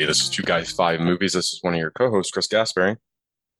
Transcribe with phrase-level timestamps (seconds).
[0.00, 0.10] Everybody.
[0.10, 1.34] This is Two Guys Five Movies.
[1.34, 2.96] This is one of your co-hosts, Chris Gaspari.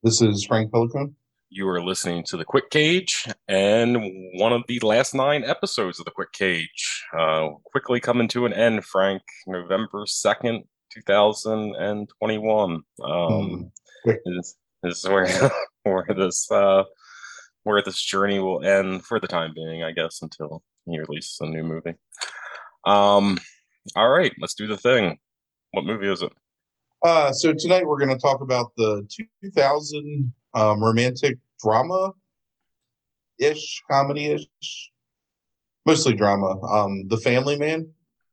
[0.01, 1.15] This is Frank Pelican.
[1.49, 3.97] You are listening to the Quick Cage and
[4.39, 7.05] one of the last nine episodes of the Quick Cage.
[7.15, 9.21] Uh, quickly coming to an end, Frank.
[9.45, 12.81] November second, two thousand and twenty-one.
[13.03, 13.71] Um,
[14.03, 14.21] quick.
[14.25, 15.27] is, is where
[15.83, 16.85] where this uh,
[17.63, 21.45] where this journey will end for the time being, I guess, until he releases a
[21.45, 21.95] new movie.
[22.85, 23.37] Um,
[23.95, 25.19] all right, let's do the thing.
[25.71, 26.31] What movie is it?
[27.03, 29.07] Uh, so tonight we're going to talk about the
[29.43, 32.11] 2000 um, romantic drama
[33.39, 34.91] ish, comedy ish,
[35.85, 36.59] mostly drama.
[36.67, 37.89] Um, the Family Man,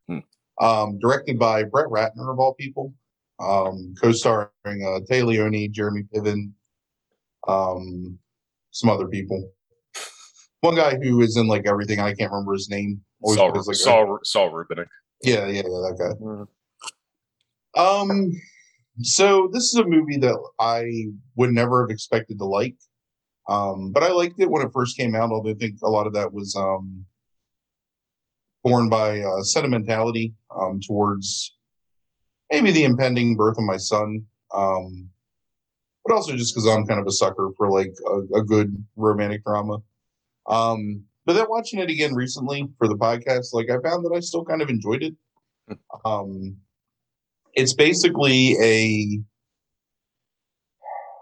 [0.08, 0.18] Hmm.
[0.60, 2.92] um, directed by Brett Ratner of all people,
[3.40, 6.52] um, co-starring uh, Téa Leoni, Jeremy Piven,
[7.46, 8.18] um,
[8.72, 9.50] some other people.
[10.60, 12.00] One guy who is in like everything.
[12.00, 13.00] I can't remember his name.
[13.22, 14.86] Always Saul, plays, like, a- Saul, Saul Rubinek.
[15.22, 16.44] yeah, yeah, yeah, that guy.
[17.78, 18.32] Um,
[19.00, 20.84] so this is a movie that I
[21.36, 22.76] would never have expected to like.
[23.48, 26.06] Um, but I liked it when it first came out, although I think a lot
[26.06, 27.06] of that was um
[28.64, 31.56] born by uh, sentimentality um towards
[32.50, 34.24] maybe the impending birth of my son.
[34.52, 35.08] Um
[36.04, 39.44] but also just because I'm kind of a sucker for like a, a good romantic
[39.44, 39.78] drama.
[40.48, 44.20] Um, but then watching it again recently for the podcast, like I found that I
[44.20, 45.14] still kind of enjoyed it.
[46.06, 46.56] Um,
[47.58, 49.20] it's basically a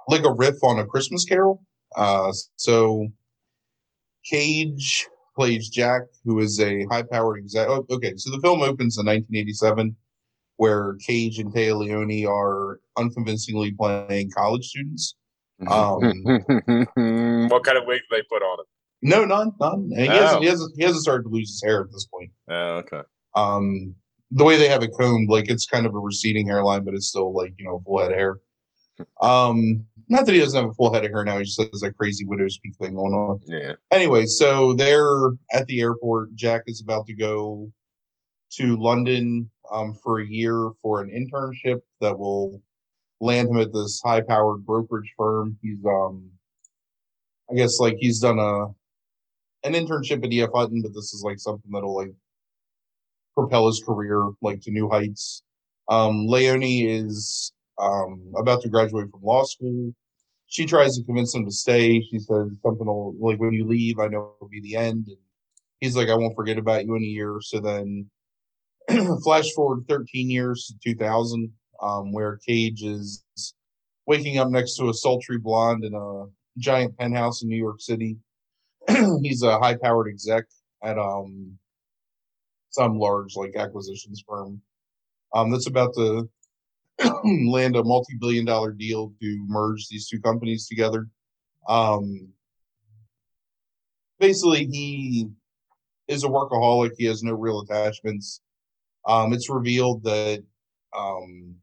[0.08, 1.62] like a riff on a Christmas Carol.
[1.96, 3.08] Uh, so
[4.30, 7.68] Cage plays Jack, who is a high-powered exec.
[7.68, 9.96] Oh, okay, so the film opens in 1987,
[10.58, 15.14] where Cage and Téa Leoni are unconvincingly playing college students.
[15.68, 16.02] Um,
[17.48, 18.66] what kind of wig do they put on it?
[19.00, 19.90] No, none, none.
[19.96, 20.40] He, hasn't, Oh.
[20.42, 20.72] he hasn't.
[20.76, 22.30] He hasn't started to lose his hair at this point.
[22.50, 23.00] Oh, okay.
[23.34, 23.94] Um,
[24.30, 27.08] the way they have it combed, like it's kind of a receding hairline, but it's
[27.08, 28.38] still like you know full head of hair.
[29.20, 31.38] Um, not that he doesn't have a full head of hair now.
[31.38, 33.40] He just has that crazy widow's peak thing going on.
[33.46, 33.72] Yeah.
[33.90, 36.34] Anyway, so they're at the airport.
[36.34, 37.70] Jack is about to go
[38.52, 42.62] to London um, for a year for an internship that will
[43.20, 45.58] land him at this high-powered brokerage firm.
[45.60, 46.30] He's, um,
[47.50, 48.66] I guess, like he's done a
[49.66, 52.12] an internship at EF Hutton, but this is like something that'll like
[53.36, 55.42] propel his career like to new heights.
[55.88, 59.92] Um, Leoni is um, about to graduate from law school.
[60.48, 62.00] She tries to convince him to stay.
[62.00, 65.06] She says something like, when you leave, I know it'll be the end.
[65.08, 65.16] And
[65.80, 67.38] he's like, I won't forget about you in a year.
[67.40, 68.08] So then,
[69.22, 71.52] flash forward 13 years to 2000,
[71.82, 73.24] um, where Cage is
[74.06, 76.26] waking up next to a sultry blonde in a
[76.58, 78.16] giant penthouse in New York City.
[79.22, 80.44] he's a high powered exec
[80.84, 81.58] at um
[82.76, 84.60] some large like acquisitions firm.
[85.34, 86.28] Um that's about to
[87.50, 91.08] land a multi-billion dollar deal to merge these two companies together.
[91.68, 92.28] Um
[94.20, 95.28] basically he
[96.06, 96.92] is a workaholic.
[96.98, 98.40] He has no real attachments.
[99.06, 100.44] Um it's revealed that
[100.96, 101.56] um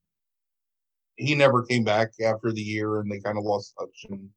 [1.15, 4.29] he never came back after the year and they kind of lost touch and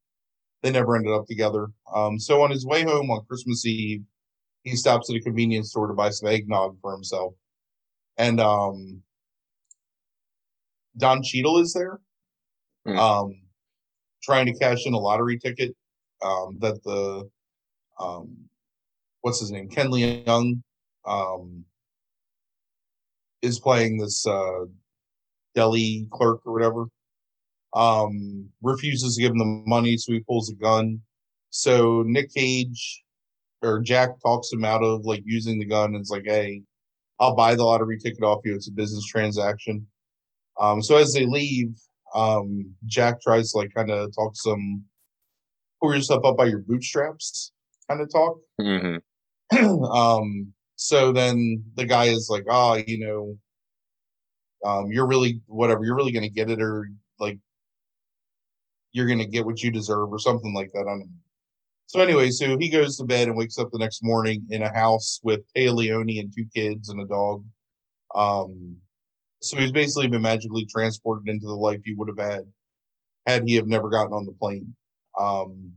[0.62, 1.68] they never ended up together.
[1.94, 4.02] Um so on his way home on christmas eve
[4.66, 7.32] he stops at a convenience store to buy some eggnog for himself
[8.18, 9.00] and um
[10.98, 12.00] don Cheadle is there
[12.84, 12.98] Hmm.
[12.98, 13.40] um
[14.22, 15.74] trying to cash in a lottery ticket
[16.22, 17.28] um that the
[17.98, 18.36] um
[19.22, 20.62] what's his name ken leung
[21.06, 21.64] um
[23.42, 24.64] is playing this uh
[25.54, 26.86] deli clerk or whatever
[27.74, 31.00] um refuses to give him the money so he pulls a gun
[31.50, 33.02] so nick cage
[33.66, 36.62] or jack talks him out of like using the gun and it's like hey
[37.20, 38.54] i'll buy the lottery ticket off you.
[38.54, 39.86] It's a business transaction.
[40.60, 41.74] Um so as they leave
[42.14, 44.84] um jack tries to like kind of talk some
[45.80, 47.52] pull yourself up by your bootstraps
[47.88, 48.38] kind of talk.
[48.60, 48.96] Hmm
[49.84, 53.38] um so then the guy is like oh you know
[54.68, 57.38] um you're really whatever you're really gonna get it or like
[58.92, 60.80] you're gonna get what you deserve or something like that.
[60.80, 61.06] I don't know
[61.86, 64.72] So anyway, so he goes to bed and wakes up the next morning in a
[64.72, 67.44] house with Téa Leoni and two kids and a dog.
[68.14, 68.76] Um,
[69.40, 72.44] so he's basically been magically transported into the life he would have had
[73.26, 74.74] had he have never gotten on the plane.
[75.18, 75.72] Um,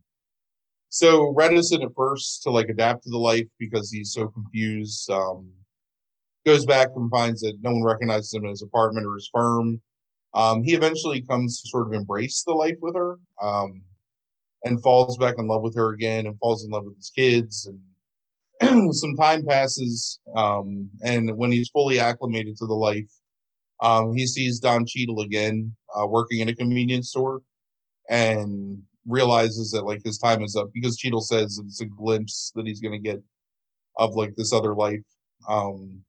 [0.90, 5.10] so reticent at first to like adapt to the life because he's so confused.
[5.12, 5.52] Um,
[6.46, 9.82] goes back and finds that no one recognizes him in his apartment or his firm.
[10.34, 13.82] Um, he eventually comes to sort of embrace the life with her um,
[14.64, 17.70] and falls back in love with her again and falls in love with his kids.
[18.62, 20.20] And some time passes.
[20.36, 23.10] Um, and when he's fully acclimated to the life,
[23.82, 27.42] um, he sees Don Cheadle again uh, working in a convenience store
[28.10, 32.68] and realizes that like his time is up because Cheadle says it's a glimpse that
[32.68, 33.22] he's going to get
[33.98, 35.00] of like this other life.
[35.48, 36.02] Um,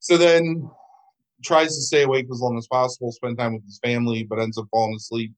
[0.00, 0.70] so then
[1.42, 4.58] tries to stay awake as long as possible, spend time with his family, but ends
[4.58, 5.32] up falling asleep,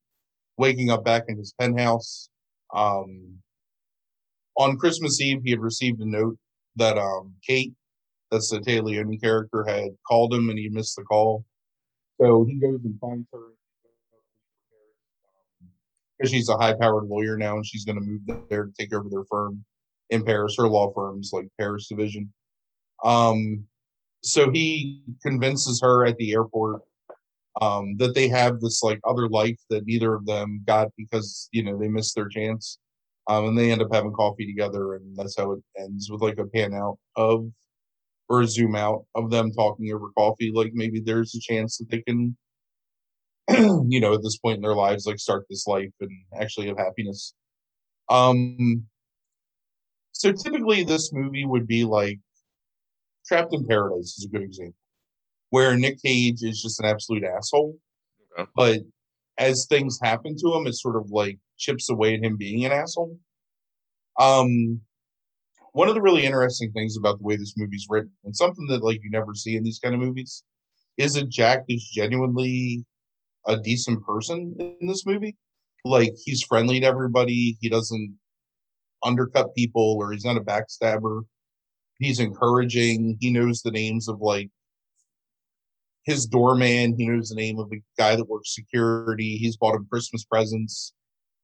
[0.58, 2.28] waking up back in his penthouse.
[2.74, 3.38] Um,
[4.56, 6.36] on Christmas Eve, he had received a note
[6.76, 7.74] that um, Kate,
[8.30, 11.44] that's the Leoni character, had called him and he missed the call.
[12.20, 13.40] So he goes and finds her
[16.18, 19.08] because she's a high-powered lawyer now, and she's going to move there to take over
[19.10, 19.64] their firm
[20.10, 20.56] in Paris.
[20.56, 22.32] Her law firm's like Paris division.
[23.04, 23.64] Um,
[24.22, 26.80] so he convinces her at the airport
[27.60, 31.62] um, that they have this like other life that neither of them got because you
[31.62, 32.78] know they missed their chance,
[33.28, 36.38] um, and they end up having coffee together, and that's how it ends with like
[36.38, 37.50] a pan out of
[38.28, 40.52] or a zoom out of them talking over coffee.
[40.54, 42.36] Like maybe there's a chance that they can
[43.88, 46.78] you know, at this point in their lives, like start this life and actually have
[46.78, 47.32] happiness.
[48.08, 48.84] Um,
[50.12, 52.18] so typically, this movie would be like
[53.26, 54.74] Trapped in Paradise is a good example,
[55.50, 57.76] where Nick Cage is just an absolute asshole,
[58.38, 58.50] Okay.
[58.54, 58.80] but
[59.38, 62.72] as things happen to him, it sort of like chips away at him being an
[62.72, 63.18] asshole.
[64.18, 64.80] Um,
[65.72, 68.82] one of the really interesting things about the way this movie's written, and something that
[68.82, 70.42] like you never see in these kind of movies,
[70.96, 72.84] is that Jack is genuinely
[73.46, 75.36] a decent person in this movie.
[75.84, 77.56] Like he's friendly to everybody.
[77.60, 78.16] He doesn't
[79.04, 81.22] undercut people or he's not a backstabber.
[81.98, 83.18] He's encouraging.
[83.20, 84.50] He knows the names of like
[86.06, 86.94] his doorman.
[86.96, 89.36] He knows the name of the guy that works security.
[89.36, 90.94] He's bought him Christmas presents.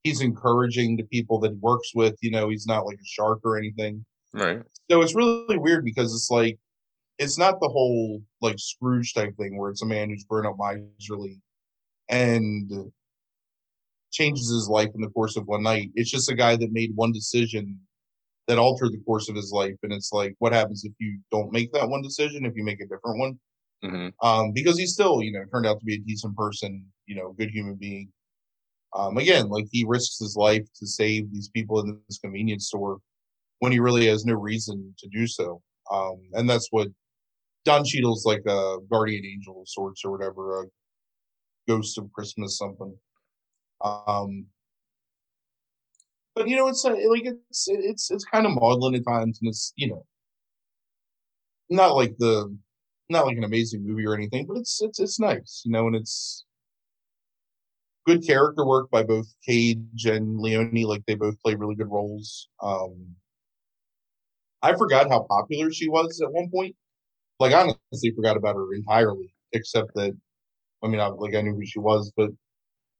[0.05, 2.17] He's encouraging the people that he works with.
[2.23, 4.05] You know, he's not like a shark or anything.
[4.32, 4.62] Right.
[4.91, 6.59] So it's really weird because it's like
[7.19, 10.56] it's not the whole like Scrooge type thing where it's a man who's grown up
[10.59, 11.41] miserly
[12.09, 12.70] and
[14.12, 15.91] changes his life in the course of one night.
[15.94, 17.79] It's just a guy that made one decision
[18.49, 19.76] that altered the course of his life.
[19.82, 22.81] And it's like, what happens if you don't make that one decision, if you make
[22.81, 23.38] a different one?
[23.82, 27.17] Hmm Um, because he still, you know, turned out to be a decent person, you
[27.17, 28.11] know, good human being.
[28.94, 32.99] Um, again, like he risks his life to save these people in this convenience store
[33.61, 35.62] when he really has no reason to do so.
[35.90, 36.88] Um, and that's what
[37.64, 40.67] Don Cheadle's like a guardian angel of sorts or whatever, a
[41.69, 42.96] ghost of Christmas something.
[43.85, 44.46] Um,
[46.35, 49.49] but you know, it's uh, like it's it's it's kind of maudlin at times, and
[49.49, 50.06] it's you know,
[51.70, 52.55] not like the
[53.12, 55.97] not like an amazing movie or anything, but it's it's it's nice, you know, and
[55.97, 56.44] it's
[58.06, 60.85] good character work by both Cage and Leoni.
[60.85, 62.49] Like they both play really good roles.
[62.62, 63.17] Um,
[64.62, 66.76] I forgot how popular she was at one point.
[67.40, 70.12] Like honestly forgot about her entirely, except that
[70.83, 72.31] I mean, I, like I knew who she was, but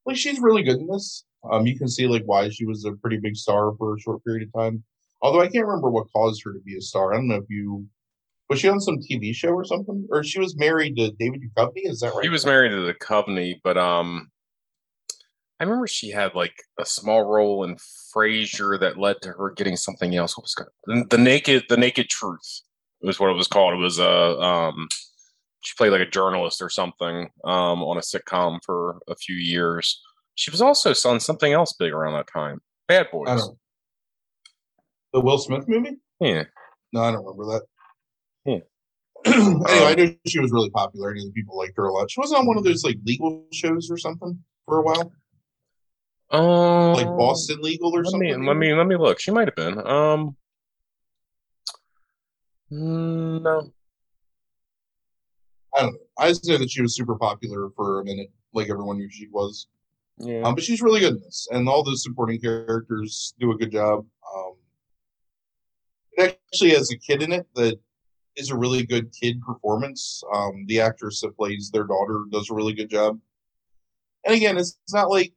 [0.05, 1.25] like she's really good in this.
[1.51, 4.23] Um, you can see like why she was a pretty big star for a short
[4.23, 4.83] period of time.
[5.21, 7.13] Although I can't remember what caused her to be a star.
[7.13, 7.85] I don't know if you
[8.49, 11.81] was she on some TV show or something, or she was married to David Duchovny.
[11.85, 12.23] Is that right?
[12.23, 14.29] He was married to Duchovny, but um,
[15.59, 17.77] I remember she had like a small role in
[18.15, 20.37] Frasier that led to her getting something else.
[20.37, 20.67] What was it?
[20.85, 22.61] The, the Naked, the Naked Truth
[23.01, 23.73] was what it was called.
[23.73, 24.87] It was a uh, um,
[25.61, 30.01] she played like a journalist or something um on a sitcom for a few years.
[30.35, 32.59] She was also on something else big around that time.
[32.87, 33.49] Bad Boys.
[35.13, 35.97] The Will Smith movie?
[36.19, 36.43] Yeah.
[36.91, 37.61] No, I don't remember that.
[39.25, 41.11] Anyway, I Um, knew she was really popular.
[41.11, 42.11] Of the people liked her a lot.
[42.11, 45.11] She wasn't on one of those like legal shows or something for a while,
[46.31, 48.41] Um, like Boston Legal or let something.
[48.41, 49.19] me let me let me look.
[49.19, 49.79] She might have been.
[49.85, 50.35] Um,
[52.69, 53.71] no.
[55.75, 55.99] I don't know.
[56.17, 59.27] I just know that she was super popular for a minute, like everyone knew she
[59.31, 59.67] was.
[60.17, 60.41] Yeah.
[60.43, 63.71] Um, but she's really good in this, and all the supporting characters do a good
[63.71, 64.05] job.
[64.35, 64.53] Um,
[66.13, 67.79] it actually has a kid in it that
[68.35, 70.23] is a really good kid performance.
[70.33, 73.19] Um, the actress that plays their daughter does a really good job.
[74.25, 75.33] And again, it's, it's not like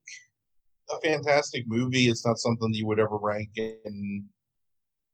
[0.91, 2.09] a fantastic movie.
[2.09, 4.25] It's not something that you would ever rank in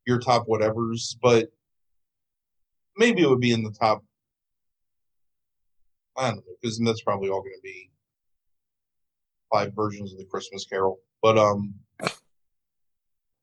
[0.07, 1.49] your top whatevers, but
[2.97, 4.05] maybe it would be in the top.
[6.17, 7.91] I don't know because that's probably all going to be
[9.53, 10.99] five versions of the Christmas Carol.
[11.23, 11.75] But um,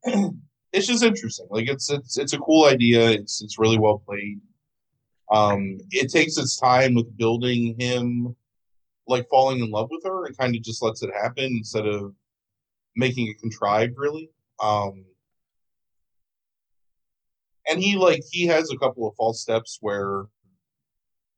[0.71, 1.47] it's just interesting.
[1.49, 3.09] Like it's it's it's a cool idea.
[3.09, 4.39] It's it's really well played.
[5.31, 8.35] Um, it takes its time with building him
[9.07, 12.13] like falling in love with her and kind of just lets it happen instead of
[12.95, 14.29] making it contrived really.
[14.61, 15.05] Um
[17.69, 20.25] and he like he has a couple of false steps where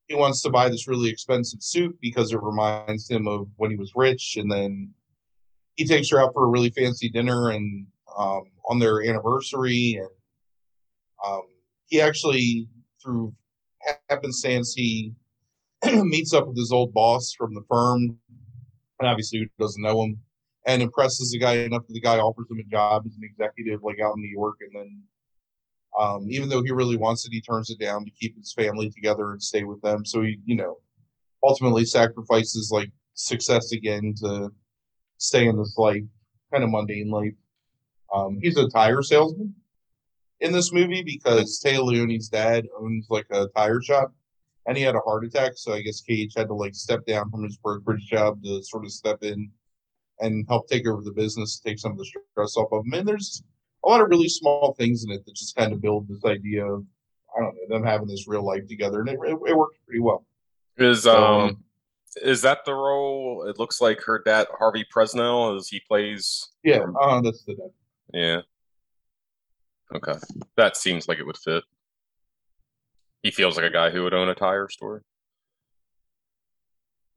[0.07, 3.77] he wants to buy this really expensive suit because it reminds him of when he
[3.77, 4.93] was rich and then
[5.75, 7.85] he takes her out for a really fancy dinner and
[8.17, 10.09] um, on their anniversary and
[11.25, 11.41] um,
[11.87, 12.67] he actually
[13.03, 13.33] through
[14.09, 15.13] happenstance he
[15.85, 18.17] meets up with his old boss from the firm
[18.99, 20.17] and obviously who doesn't know him
[20.65, 23.81] and impresses the guy enough that the guy offers him a job as an executive
[23.83, 25.03] like out in new york and then
[25.99, 28.89] um, even though he really wants it, he turns it down to keep his family
[28.89, 30.05] together and stay with them.
[30.05, 30.77] So he, you know,
[31.43, 34.51] ultimately sacrifices like success again to
[35.17, 36.03] stay in this like
[36.51, 37.33] kind of mundane life.
[38.13, 39.53] Um, he's a tire salesman
[40.39, 44.13] in this movie because Téa Leoni's dad owns like a tire shop
[44.65, 45.53] and he had a heart attack.
[45.55, 48.85] So I guess Cage had to like step down from his brokerage job to sort
[48.85, 49.51] of step in
[50.19, 52.93] and help take over the business, take some of the stress off of him.
[52.93, 53.43] And there's
[53.83, 56.65] a lot of really small things in it that just kind of build this idea
[56.65, 56.85] of
[57.35, 60.01] I don't know them having this real life together, and it, it, it works pretty
[60.01, 60.25] well.
[60.77, 61.63] Is um
[62.21, 63.45] is that the role?
[63.47, 66.49] It looks like her dad Harvey Presnell as he plays.
[66.63, 67.71] Yeah, uh, that's the dad.
[68.13, 68.41] Yeah.
[69.93, 70.13] Okay,
[70.55, 71.63] that seems like it would fit.
[73.23, 75.03] He feels like a guy who would own a tire store.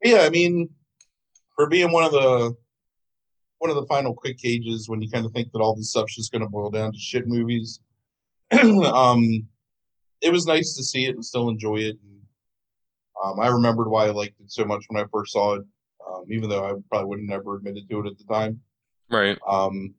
[0.03, 0.69] Yeah, I mean,
[1.57, 2.55] for being one of the
[3.59, 6.17] one of the final quick cages when you kind of think that all this stuff's
[6.17, 7.81] just going to boil down to shit movies.
[8.53, 9.47] um,
[10.21, 11.97] it was nice to see it and still enjoy it.
[12.03, 12.21] And,
[13.25, 15.65] um, I remembered why I liked it so much when I first saw it,
[16.07, 18.61] um, even though I probably would have never admitted to it at the time.
[19.09, 19.39] Right.
[19.49, 19.95] Um,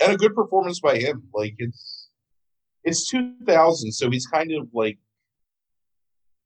[0.00, 1.24] and a good performance by him.
[1.32, 2.08] Like it's
[2.84, 4.98] it's 2000, so he's kind of like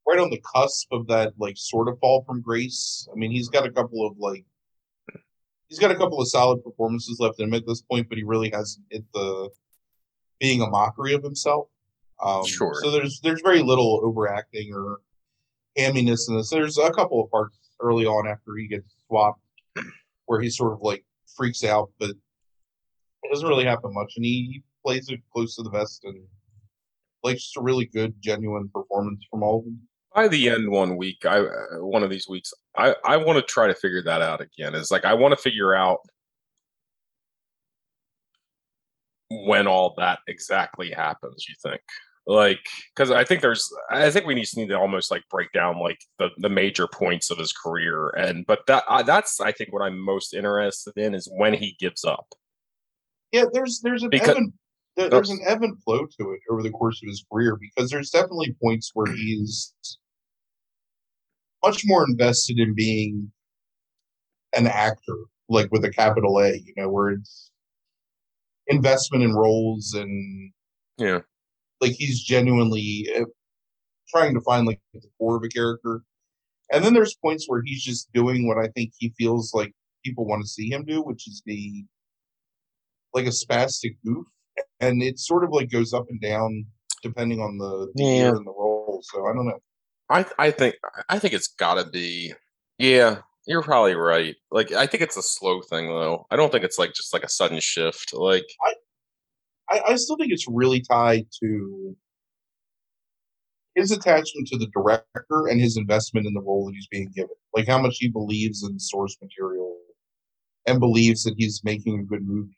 [0.07, 3.09] right on the cusp of that like sort of fall from grace.
[3.13, 4.45] I mean, he's got a couple of like
[5.69, 8.25] he's got a couple of solid performances left in him at this point, but he
[8.25, 9.51] really hasn't hit the
[10.41, 11.69] being a mockery of himself.
[12.23, 12.75] Um, Sure.
[12.83, 15.01] So there's there's very little overacting or
[15.79, 16.51] hamminess in this.
[16.51, 19.41] There's a couple of parts early on after he gets swapped
[20.27, 21.05] where he sort of like
[21.37, 22.11] freaks out, but
[23.23, 26.21] it doesn't really happen much, and he, plays it close to the vest and
[27.23, 29.81] like just a really good, genuine performance from all of them.
[30.13, 33.43] By the end one week, I uh, one of these weeks, I I want to
[33.43, 34.75] try to figure that out again.
[34.75, 36.01] Is like I want to figure out
[39.31, 41.47] when all that exactly happens.
[41.49, 41.81] You think?
[42.27, 42.61] Like,
[42.95, 45.99] because I think there's, I think we just need to almost like break down like
[46.19, 49.83] the the major points of his career, and but that uh, that's I think what
[49.83, 52.27] I'm most interested in is when he gives up.
[53.33, 54.53] Yeah, there's there's an Because- ebb and,
[54.97, 57.91] there- there's an ebb and flow to it over the course of his career because
[57.91, 59.75] there's definitely points where he's
[61.65, 63.33] much more invested in being
[64.55, 65.17] an actor,
[65.49, 67.51] like with a capital A, you know, where it's
[68.67, 70.53] investment in roles and
[70.99, 71.21] Yeah.
[71.81, 73.25] like he's genuinely uh,
[74.09, 76.03] trying to find like the core of a character.
[76.73, 79.73] And then there's points where he's just doing what I think he feels like
[80.05, 81.87] people want to see him do, which is be
[83.15, 84.27] like a spastic goof.
[84.81, 86.67] And it sort of like goes up and down
[87.03, 88.17] depending on the, the Yeah.
[88.17, 89.01] year and the role.
[89.05, 89.59] So I don't know.
[90.11, 90.77] I I think
[91.09, 92.33] I think it's got to be.
[92.79, 94.35] Yeah, you're probably right.
[94.51, 96.27] Like I think it's a slow thing though.
[96.31, 98.13] I don't think it's like just like a sudden shift.
[98.13, 98.45] Like
[99.71, 101.97] I, I still think it's really tied to
[103.75, 107.35] his attachment to the director and his investment in the role that he's being given.
[107.55, 109.79] Like how much he believes in the source material
[110.67, 112.57] and believes that he's making a good movie.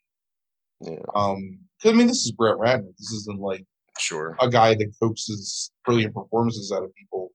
[0.81, 2.95] Yeah, Um, 'cause, I mean, this is Brett Ratner.
[2.97, 3.65] This isn't like
[3.99, 7.31] sure, a guy that coaxes brilliant performances out of people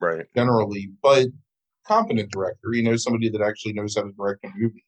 [0.00, 0.26] right.
[0.34, 1.28] generally, but
[1.86, 2.72] competent director.
[2.72, 4.84] You know, somebody that actually knows how to direct a movie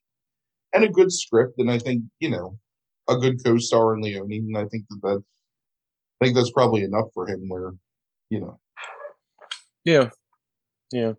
[0.73, 1.55] and a good script.
[1.59, 2.59] And I think you know
[3.07, 5.23] a good co-star in Leoni, and I think that that's
[6.21, 7.49] I think that's probably enough for him.
[7.49, 7.71] Where
[8.29, 8.59] you know,
[9.83, 10.09] Yeah,
[10.91, 11.13] yeah.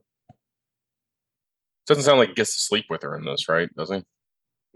[1.87, 3.69] Doesn't sound like he gets to sleep with her in this, right?
[3.77, 4.03] Does he?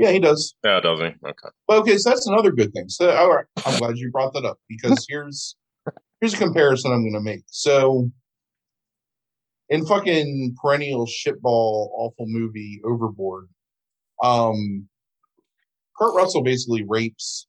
[0.01, 0.55] Yeah, he does.
[0.65, 1.05] Yeah, does he?
[1.05, 1.49] Okay.
[1.69, 2.89] Okay, so that's another good thing.
[2.89, 5.57] So all right, I'm glad you brought that up because here's
[6.21, 7.43] here's a comparison I'm going to make.
[7.49, 8.11] So
[9.69, 13.49] in fucking perennial shitball awful movie Overboard,
[14.23, 14.89] um,
[15.99, 17.47] Kurt Russell basically rapes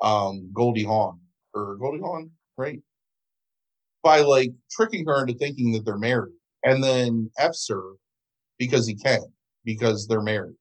[0.00, 1.20] um Goldie Hawn
[1.52, 2.80] or Goldie Hawn, right?
[4.02, 6.32] By like tricking her into thinking that they're married,
[6.64, 7.92] and then f's her
[8.58, 9.20] because he can
[9.66, 10.56] because they're married.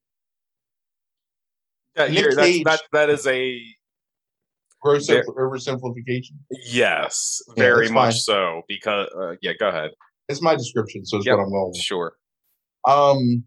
[1.97, 3.61] Yeah, here, that's, that that is a
[4.81, 6.33] Gross oversimplification.
[6.69, 8.19] yes, Yeah, very much fine.
[8.19, 8.61] so.
[8.67, 9.91] Because uh, yeah, go ahead.
[10.29, 11.37] It's my description, so it's Yep.
[11.37, 11.77] what I'm going with.
[11.77, 12.13] Sure.
[12.87, 13.43] Um,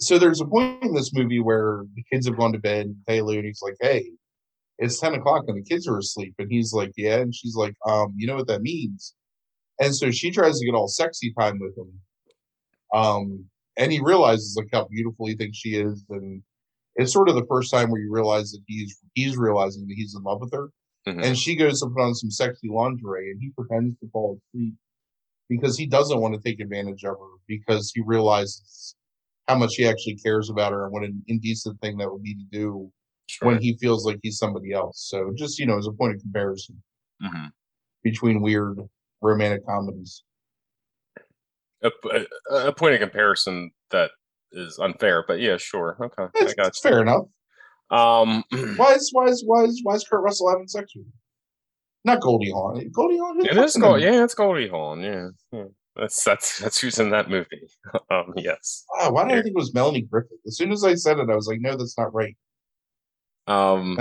[0.00, 2.94] so there's a point in this movie where the kids have gone to bed.
[3.06, 4.10] Taylor and he's like, "Hey,
[4.78, 7.74] it's ten o'clock and the kids are asleep," and he's like, "Yeah," and she's like,
[7.86, 9.14] "Um, you know what that means?"
[9.80, 11.92] And so she tries to get all sexy time with him.
[12.94, 13.44] Um,
[13.76, 16.42] and he realizes like how beautiful he thinks she is, and
[16.96, 20.14] it's sort of the first time where you realize that he's he's realizing that he's
[20.14, 20.70] in love with her.
[21.06, 21.24] Mhm.
[21.24, 24.74] And she goes to put on some sexy lingerie, and he pretends to fall asleep
[25.48, 28.94] because he doesn't want to take advantage of her because he realizes
[29.48, 32.34] how much he actually cares about her and what an indecent thing that would be
[32.34, 32.90] to do
[33.26, 33.48] Sure.
[33.48, 35.06] when he feels like he's somebody else.
[35.10, 36.82] So just you know, as a point of comparison
[37.22, 37.50] Mhm.
[38.02, 38.78] between weird
[39.20, 40.22] romantic comedies.
[41.82, 41.90] a,
[42.50, 44.10] a, a point of comparison that
[44.52, 45.96] is unfair, but yeah, sure.
[46.00, 47.24] Okay, I It's, got it's fair enough.
[47.90, 48.42] Um,
[48.76, 51.06] Why is why is why is why is Kurt Russell having sex with?
[52.04, 52.88] Not Goldie Hawn.
[52.92, 53.44] Goldie Hawn.
[53.44, 54.00] it is Gold.
[54.00, 55.00] Yeah, it's Goldie Hawn.
[55.00, 55.64] Yeah, yeah.
[55.96, 57.68] That's that's that's who's in that movie.
[58.10, 58.84] um, yes.
[58.98, 60.38] Wow, why did I think it was Melanie Griffith?
[60.46, 62.36] As soon as I said it, I was like, no, that's not right.
[63.46, 63.96] Um,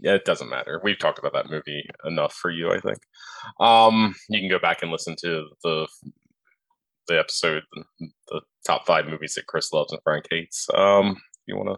[0.00, 0.80] yeah, it doesn't matter.
[0.84, 2.98] We've talked about that movie enough for you, I think.
[3.58, 5.88] Um, you can go back and listen to the
[7.08, 7.62] the episode,
[8.28, 10.68] the top five movies that Chris loves and Frank hates.
[10.74, 11.76] Um, you wanna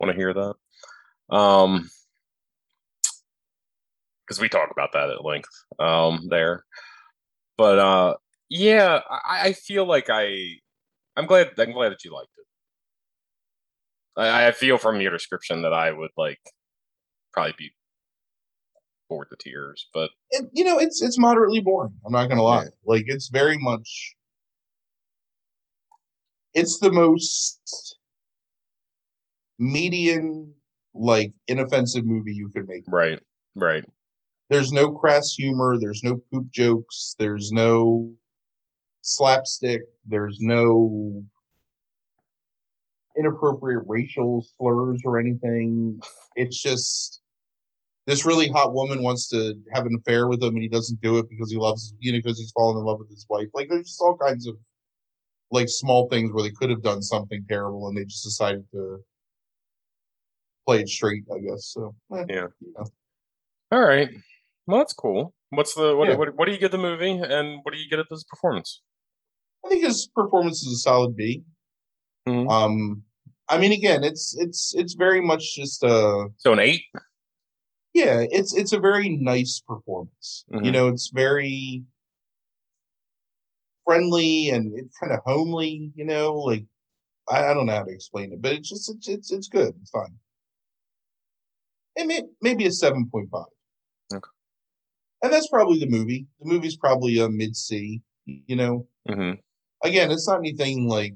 [0.00, 0.54] wanna hear that.
[1.34, 1.90] Um,
[4.26, 5.48] because we talk about that at length.
[5.78, 6.64] Um, there,
[7.56, 8.14] but uh,
[8.48, 10.56] yeah, I, I feel like I,
[11.16, 11.50] I'm glad.
[11.58, 14.20] I'm glad that you liked it.
[14.20, 16.40] I, I feel from your description that I would like
[17.32, 17.70] probably be
[19.08, 21.94] bored to tears, but it, you know, it's it's moderately boring.
[22.04, 22.66] I'm not gonna lie.
[22.84, 24.14] Like it's very much.
[26.54, 27.96] It's the most
[29.58, 30.52] median,
[30.94, 32.84] like inoffensive movie you could make.
[32.88, 33.18] right,
[33.54, 33.84] right,
[34.50, 35.78] There's no crass humor.
[35.78, 37.14] There's no poop jokes.
[37.18, 38.12] There's no
[39.02, 39.82] slapstick.
[40.06, 41.24] There's no
[43.16, 46.00] inappropriate racial slurs or anything.
[46.34, 47.20] It's just
[48.06, 51.18] this really hot woman wants to have an affair with him and he doesn't do
[51.18, 53.48] it because he loves you know because he's fallen in love with his wife.
[53.54, 54.56] Like there's just all kinds of
[55.52, 58.98] like small things where they could have done something terrible and they just decided to
[60.66, 61.66] play it straight, I guess.
[61.66, 62.46] So eh, Yeah.
[62.60, 62.84] you know.
[63.70, 64.08] all right.
[64.66, 65.34] Well, that's cool.
[65.50, 66.16] What's the what, Yeah.
[66.16, 66.34] what?
[66.36, 68.80] What do you get the movie, and what do you get at this performance?
[69.64, 71.44] I think his performance is a solid B.
[72.26, 72.50] Mhm.
[72.50, 73.02] Um,
[73.48, 76.82] I mean, again, it's it's it's very much just a So an eight.
[77.92, 80.44] yeah, it's it's a very nice performance.
[80.48, 80.72] You Mhm.
[80.72, 81.84] know, it's very
[83.84, 85.92] friendly and it's kind of homely.
[85.94, 86.64] You know, like
[87.28, 89.74] I, I don't know how to explain it, but it's just it's it's it's good.
[89.80, 90.16] It's fine.
[91.96, 93.44] And may, maybe a seven point five.
[94.14, 94.28] Okay.
[95.22, 96.26] And that's probably the movie.
[96.40, 98.02] The movie's probably a mid C.
[98.26, 99.32] You know, hmm
[99.82, 101.14] again, it's not anything like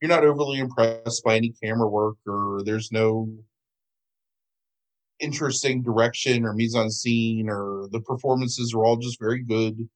[0.00, 3.28] you're not overly impressed by any camera work or there's no
[5.18, 9.88] interesting direction or mise en scene or the performances are all just very good.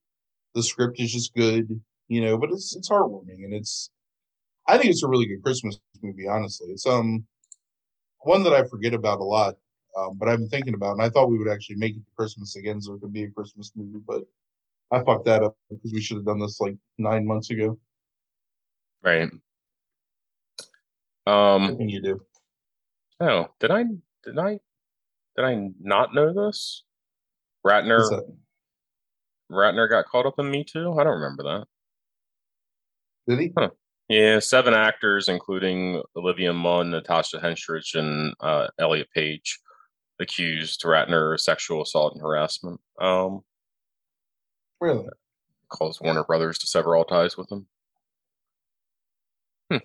[0.54, 3.90] The script is just good, you know, but it's it's heartwarming and it's
[4.66, 6.70] I think it's a really good Christmas movie, honestly.
[6.70, 7.24] It's um
[8.20, 9.56] one that I forget about a lot,
[9.98, 12.10] um, but I've been thinking about and I thought we would actually make it to
[12.16, 14.22] Christmas again so it could be a Christmas movie, but
[14.90, 17.78] I fucked that up because we should have done this like nine months ago.
[19.02, 19.30] Right.
[21.26, 21.76] Um.
[21.80, 22.20] You do.
[23.20, 23.84] Oh, did I?
[24.24, 24.58] Did I?
[25.36, 26.84] Did I not know this?
[27.66, 28.20] Ratner.
[29.50, 30.92] Ratner got caught up in Me Too.
[30.98, 31.66] I don't remember that.
[33.28, 33.52] Did he?
[33.56, 33.70] Huh.
[34.08, 39.58] Yeah, seven actors, including Olivia Munn, Natasha Henstridge, and uh, Elliot Page,
[40.20, 42.80] accused Ratner of sexual assault and harassment.
[43.00, 43.42] Um,
[44.80, 45.06] Really?
[45.70, 47.66] calls Warner Brothers to sever all ties with him.
[49.70, 49.78] Hmm.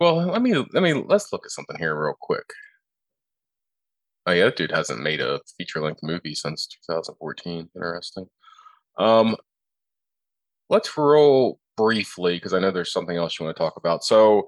[0.00, 2.46] Well, let me let me let's look at something here real quick.
[4.26, 7.68] Oh yeah, that dude hasn't made a feature length movie since 2014.
[7.74, 8.26] Interesting.
[8.98, 9.36] Um,
[10.68, 14.04] let's roll briefly because I know there's something else you want to talk about.
[14.04, 14.46] So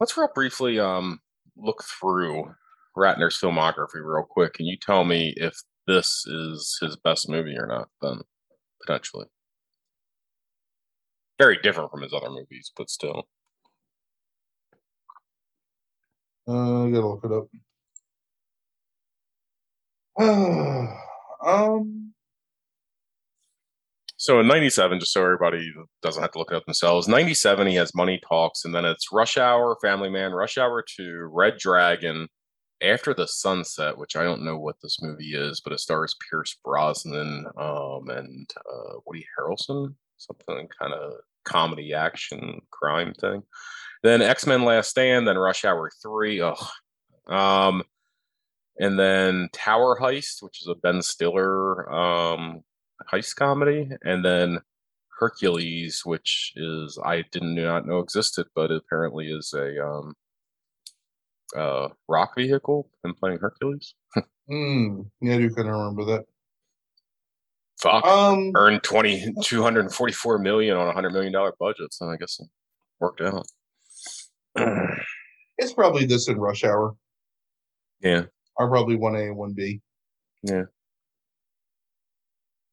[0.00, 1.20] let's real briefly um
[1.56, 2.54] look through
[2.96, 4.54] Ratner's filmography real quick.
[4.54, 7.88] Can you tell me if this is his best movie or not?
[8.02, 8.20] Then
[8.82, 9.26] potentially.
[11.38, 13.28] Very different from his other movies, but still.
[16.48, 17.46] Uh, I gotta look it up.
[21.44, 22.12] um,
[24.16, 27.76] So in '97, just so everybody doesn't have to look it up themselves, '97 he
[27.76, 32.26] has Money Talks, and then it's Rush Hour, Family Man, Rush Hour Two, Red Dragon,
[32.82, 36.58] After the Sunset, which I don't know what this movie is, but it stars Pierce
[36.64, 41.12] Brosnan um, and uh, Woody Harrelson, something kind of
[41.44, 43.44] comedy action crime thing.
[44.02, 46.40] Then X Men Last Stand, then Rush Hour Three.
[46.40, 46.58] Ugh.
[47.28, 47.84] Um,
[48.78, 52.62] and then Tower Heist, which is a Ben Stiller um,
[53.12, 54.60] heist comedy, and then
[55.18, 60.14] Hercules, which is I did not know existed, but apparently is a um,
[61.56, 62.90] uh, rock vehicle.
[63.04, 63.94] and playing Hercules.
[64.48, 66.24] hmm, yeah, you kind of remember that.
[67.80, 68.04] Fuck.
[68.04, 72.48] Um, Earned 20, 244 million on a hundred million dollar budget, so I guess it
[73.00, 73.46] worked out.
[75.58, 76.96] it's probably this in Rush Hour.
[78.00, 78.24] yeah,
[78.58, 79.80] Are probably one A and one B.
[80.42, 80.64] Yeah.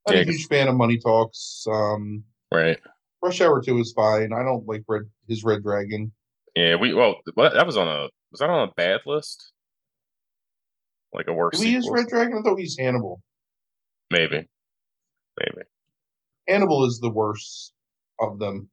[0.07, 1.65] I'm Yeah, a huge fan of Money Talks.
[1.71, 2.79] Um, right.
[3.21, 4.33] Rush Hour Two is fine.
[4.33, 6.11] I don't like Red his Red Dragon.
[6.55, 9.51] Yeah, we well that was on a was that on a bad list?
[11.13, 11.95] Like a worse use sequel?
[11.95, 12.37] Red Dragon?
[12.39, 13.21] I thought used Hannibal.
[14.11, 14.47] Maybe,
[15.39, 15.67] maybe.
[16.47, 17.73] Hannibal is the worst
[18.19, 18.69] of them.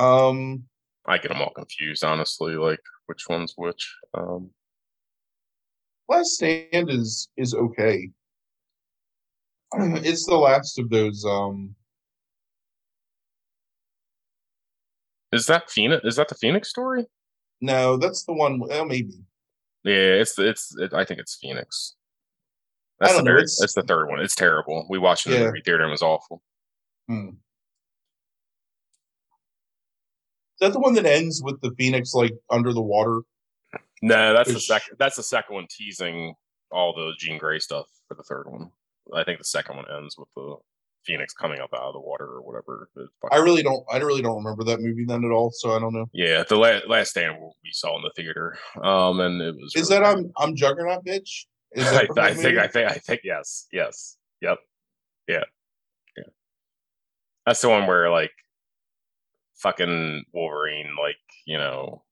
[0.00, 0.64] Um,
[1.06, 2.56] I get them all confused, honestly.
[2.56, 3.94] Like which one's which.
[4.14, 4.50] Um,
[6.12, 8.10] Last Stand is is okay.
[9.74, 11.24] It's the last of those.
[11.24, 11.74] Um,
[15.32, 16.04] is that Phoenix?
[16.04, 17.06] Is that the Phoenix story?
[17.62, 18.58] no, that's the one.
[18.60, 19.14] Well, maybe
[19.84, 20.76] Yeah, it's it's.
[20.78, 21.94] It, I think it's Phoenix.
[23.00, 24.20] I That's the don't know, very, it's- that's the third one.
[24.20, 24.86] It's terrible.
[24.90, 25.40] We watched it in Yeah.
[25.44, 26.42] the movie theater and it was awful.
[27.08, 27.28] Hmm.
[27.28, 27.34] Is
[30.60, 33.22] that the one that ends with the Phoenix like under the water?
[34.02, 34.96] No, that's the second.
[34.98, 36.34] That's the second one teasing
[36.70, 38.70] all the Jean Grey stuff for the third one.
[39.14, 40.56] I think the second one ends with the
[41.04, 42.88] Phoenix coming up out of the water or whatever.
[43.30, 43.84] I really don't.
[43.92, 45.50] I really don't remember that movie then at all.
[45.52, 46.06] So I don't know.
[46.12, 49.72] Yeah, the la- last stand we saw in the theater, um, and it was.
[49.74, 50.16] Is really that.
[50.16, 51.46] I'm I'm Juggernaut bitch?
[51.72, 52.58] Is I, from I think.
[52.58, 52.90] I think.
[52.90, 53.20] I think.
[53.24, 53.66] Yes.
[53.72, 54.16] Yes.
[54.40, 54.58] Yep.
[55.28, 55.44] Yeah.
[56.16, 56.24] Yeah.
[57.46, 58.32] That's the one where like,
[59.56, 62.02] fucking Wolverine, like you know,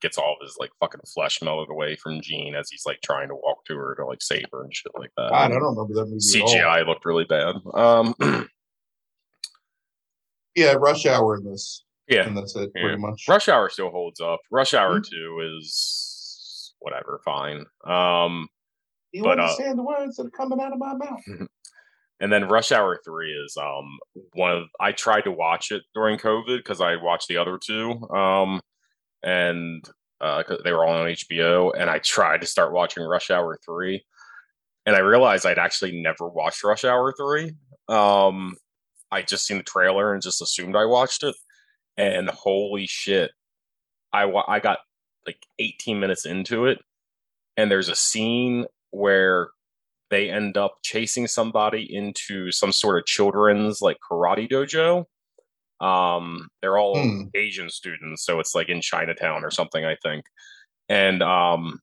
[0.00, 3.28] gets all of his like fucking flesh melted away from Jean as he's like trying
[3.28, 5.30] to walk to her to like save her and shit like that.
[5.30, 6.18] God, I don't remember that movie.
[6.18, 7.56] CGI looked really bad.
[7.74, 8.14] Um,
[10.54, 12.82] Yeah, Rush Hour in this, yeah, and that's it, Yeah.
[12.82, 13.24] pretty much.
[13.28, 14.40] Rush Hour still holds up.
[14.50, 15.08] Rush Hour Mhm.
[15.08, 17.64] Two is whatever, fine.
[17.84, 18.48] Um,
[19.12, 21.22] you but, uh, understand the words that are coming out of my mouth?
[22.20, 23.98] and then Rush Hour Three is um
[24.32, 27.92] one of I tried to watch it during COVID because I watched the other two,
[28.10, 28.60] um,
[29.22, 29.84] and
[30.20, 34.04] uh, they were all on HBO, and I tried to start watching Rush Hour Three,
[34.86, 37.52] and I realized I'd actually never watched Rush Hour Three.
[37.88, 38.56] Um,
[39.10, 41.36] I just seen the trailer and just assumed I watched it,
[41.96, 43.30] and holy shit,
[44.12, 44.78] I wa- I got
[45.26, 46.78] like 18 minutes into it,
[47.56, 49.50] and there's a scene where
[50.10, 55.04] they end up chasing somebody into some sort of children's like karate dojo.
[55.80, 57.22] Um, they're all Hmm.
[57.34, 60.24] Asian students, so it's like in Chinatown or something, I think.
[60.88, 61.80] And um,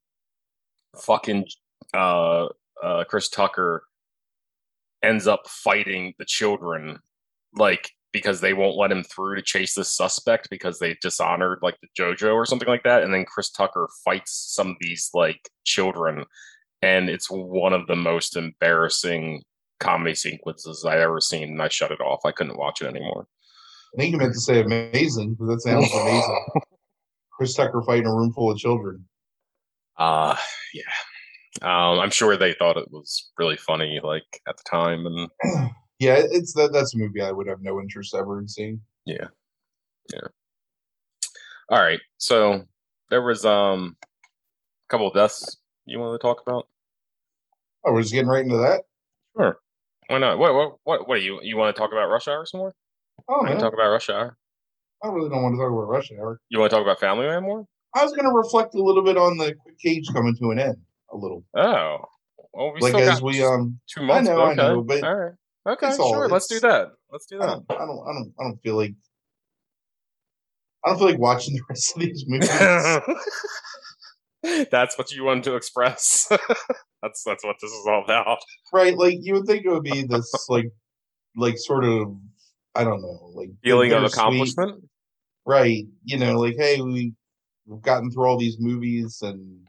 [0.97, 1.45] fucking
[1.93, 2.47] uh,
[2.83, 3.83] uh, Chris Tucker
[5.03, 6.99] ends up fighting the children,
[7.55, 11.75] like because they won't let him through to chase this suspect because they dishonored like
[11.81, 13.03] the JoJo or something like that.
[13.03, 16.25] And then Chris Tucker fights some of these like children,
[16.81, 19.43] and it's one of the most embarrassing
[19.79, 21.49] comedy sequences I've ever seen.
[21.49, 22.21] And I shut it off.
[22.25, 23.27] I couldn't watch it anymore.
[23.95, 26.45] I think you meant to say amazing, because that sounds amazing.
[27.31, 29.05] Chris Tucker fighting a room full of children.
[29.97, 30.35] Uh
[30.73, 30.83] yeah.
[31.61, 35.29] Um, I'm sure they thought it was really funny, like at the time, and
[35.99, 36.73] Yeah, it's that.
[36.73, 38.81] That's a movie I would have no interest ever in seeing.
[39.05, 39.27] yeah,
[40.13, 40.27] yeah.
[41.69, 42.65] All right, so
[43.09, 46.67] there was um a couple of deaths you wanted to talk about.
[47.85, 48.83] Oh, we're just getting right into that.
[49.37, 49.57] Sure,
[50.07, 50.37] why not?
[50.37, 51.07] What what what?
[51.07, 52.75] What do you you want to talk about Rush Hour some more?
[53.27, 54.37] Oh I can man, talk about Rush Hour.
[55.03, 56.39] I really don't want to talk about Rush Hour.
[56.49, 57.65] You want to talk about Family Man more?
[57.95, 60.59] I was going to reflect a little bit on the quick cage coming to an
[60.59, 60.77] end.
[61.13, 61.97] A little, Oh,
[62.53, 64.29] well, we like still as got we um, two months.
[64.29, 64.55] I know, but I okay.
[64.61, 65.33] know, but all right,
[65.67, 66.27] okay, it's sure.
[66.27, 66.87] Let's do that.
[67.11, 67.67] Let's do I that.
[67.67, 68.93] don't, I don't, I don't, I don't feel like.
[70.83, 72.49] I don't feel like watching the rest of these movies.
[74.71, 76.27] that's what you wanted to express.
[77.01, 78.39] that's that's what this is all about.
[78.73, 78.97] right?
[78.97, 80.71] Like you would think it would be this like
[81.35, 82.15] like sort of
[82.75, 84.83] I don't know, like Feeling of accomplishment.
[85.45, 85.85] Right.
[86.03, 87.13] You know, like, hey, we
[87.65, 89.65] we've gotten through all these movies and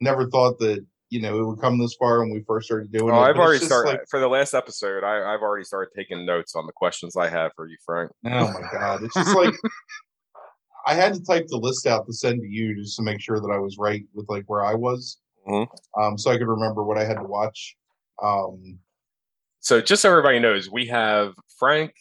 [0.00, 3.14] never thought that you know it would come this far when we first started doing
[3.14, 3.28] Oh, it.
[3.28, 5.04] I've but already started like, for the last episode.
[5.04, 8.10] I, I've already started taking notes on the questions I have for you, Frank.
[8.26, 9.54] oh my god, it's just like
[10.86, 13.40] I had to type the list out to send to you just to make sure
[13.40, 15.66] that I was right with like where I was, Mhm.
[15.98, 17.76] um, so I could remember what I had to watch.
[18.22, 18.78] Um,
[19.60, 21.92] So just so everybody knows, we have Frank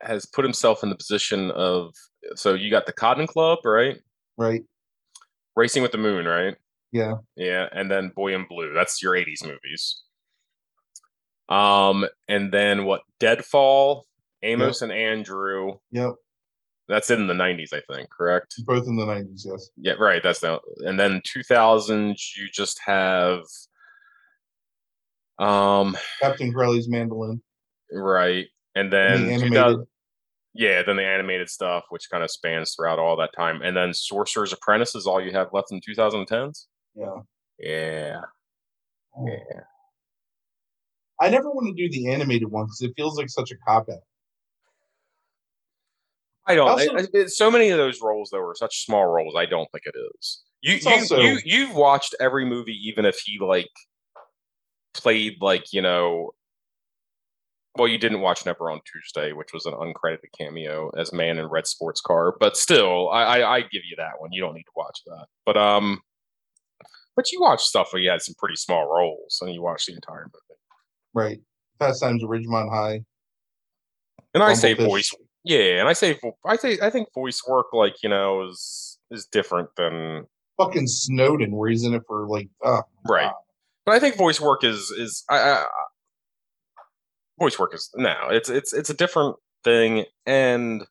[0.00, 1.94] has put himself in the position of
[2.34, 3.98] so you got the Cotton Club, right?
[4.36, 4.62] right?
[5.54, 6.54] Racing with the Moon, right?
[6.92, 7.14] Yeah.
[7.36, 8.72] Yeah, and then Boy in Blue.
[8.72, 10.02] That's your 80s movies.
[11.48, 13.02] Um, and then what?
[13.20, 14.02] Deadfall,
[14.42, 15.74] Amos and Andrew.
[15.92, 16.14] Yep,
[16.88, 18.54] That's in the 90s, I think, correct?
[18.66, 19.46] both in the nineties.
[19.48, 19.70] Yes.
[19.76, 20.22] Yeah, right.
[20.22, 23.42] That's the and then 2000s you just have
[25.38, 27.40] um Captain Corelli's mandolin.
[27.92, 28.46] right.
[28.76, 29.86] And then the 2000
[30.58, 33.60] yeah, then the animated stuff, which kind of spans throughout all that time.
[33.62, 36.66] And then Sorcerer's Apprentice is all you have left in 2010s.
[36.94, 37.06] Yeah.
[37.58, 38.20] Yeah.
[39.18, 39.26] Oh.
[39.26, 39.60] Yeah.
[41.20, 43.88] I never want to do the animated one because it feels like such a cop
[43.90, 43.98] out.
[46.46, 46.68] I don't.
[46.68, 49.34] Also- I- I- so many of those roles though are such small roles.
[49.36, 50.42] I don't think it is.
[50.62, 53.68] You you, also- you you've watched every movie, even if he like
[54.94, 56.32] played like you know.
[57.78, 61.46] Well, you didn't watch Never on Tuesday, which was an uncredited cameo as man in
[61.46, 64.32] red sports car, but still, I, I I give you that one.
[64.32, 66.00] You don't need to watch that, but um,
[67.14, 69.94] but you watch stuff where you had some pretty small roles, and you watch the
[69.94, 70.60] entire movie.
[71.14, 71.40] Right.
[71.78, 73.04] Fast Times at Ridgemont High.
[74.34, 78.02] And I say voice, yeah, and I say I say I think voice work like
[78.02, 80.26] you know is is different than
[80.58, 83.30] Fucking Snowden, where he's in it for like, uh, right.
[83.84, 85.64] But I think voice work is is I, I-
[87.38, 90.82] voice work is no, it's it's it's a different thing, and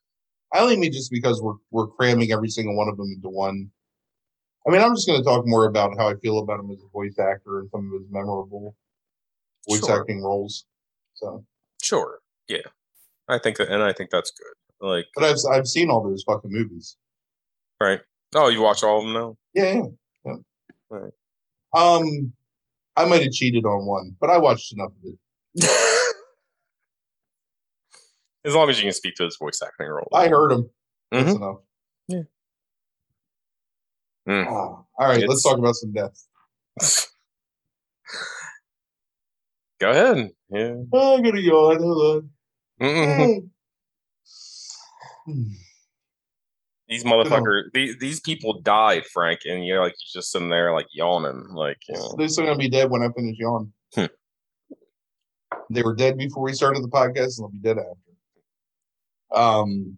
[0.54, 3.70] I only mean just because we're we're cramming every single one of them into one.
[4.66, 6.78] I mean, I'm just going to talk more about how I feel about him as
[6.82, 8.74] a voice actor and some of his memorable
[9.68, 10.00] voice Sure.
[10.00, 10.64] acting roles.
[11.14, 11.44] So,
[11.82, 12.66] sure, yeah,
[13.28, 14.86] I think that, and I think that's good.
[14.86, 16.96] Like, but I've I've seen all those fucking movies.
[17.80, 18.00] right?
[18.34, 19.36] Oh, you watch all of them now?
[19.54, 19.82] Yeah, yeah.
[20.26, 20.34] yeah.
[20.90, 21.12] Right.
[21.74, 22.32] Um,
[22.96, 25.18] I might have cheated on one, but I watched enough of it.
[28.46, 30.08] as long as you can speak to his voice acting role.
[30.14, 30.70] I heard him.
[31.10, 31.36] That's Mhm.
[31.36, 31.56] enough.
[34.28, 34.44] Mm.
[34.48, 36.26] Ah, all right, It's- let's talk about some deaths.
[39.78, 40.30] Go ahead.
[40.48, 40.74] Yeah.
[40.92, 41.78] Oh, I'm gonna yawn.
[41.80, 42.30] Hold
[42.80, 43.50] on.
[45.26, 45.46] Hmm.
[46.88, 50.86] These motherfucker, these, these people died, Frank, and you're like you're just sitting there like
[50.92, 52.14] yawning, like you know.
[52.16, 53.72] They're still gonna be dead when I finish yawning.
[53.94, 54.04] Hmm.
[55.70, 58.05] They were dead before we started the podcast, and they'll be dead after.
[59.34, 59.96] Um,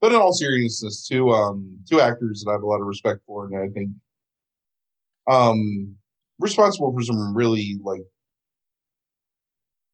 [0.00, 3.20] but in all seriousness, two um two actors that I have a lot of respect
[3.26, 3.90] for, and I think
[5.26, 5.94] um
[6.38, 8.02] responsible for some really like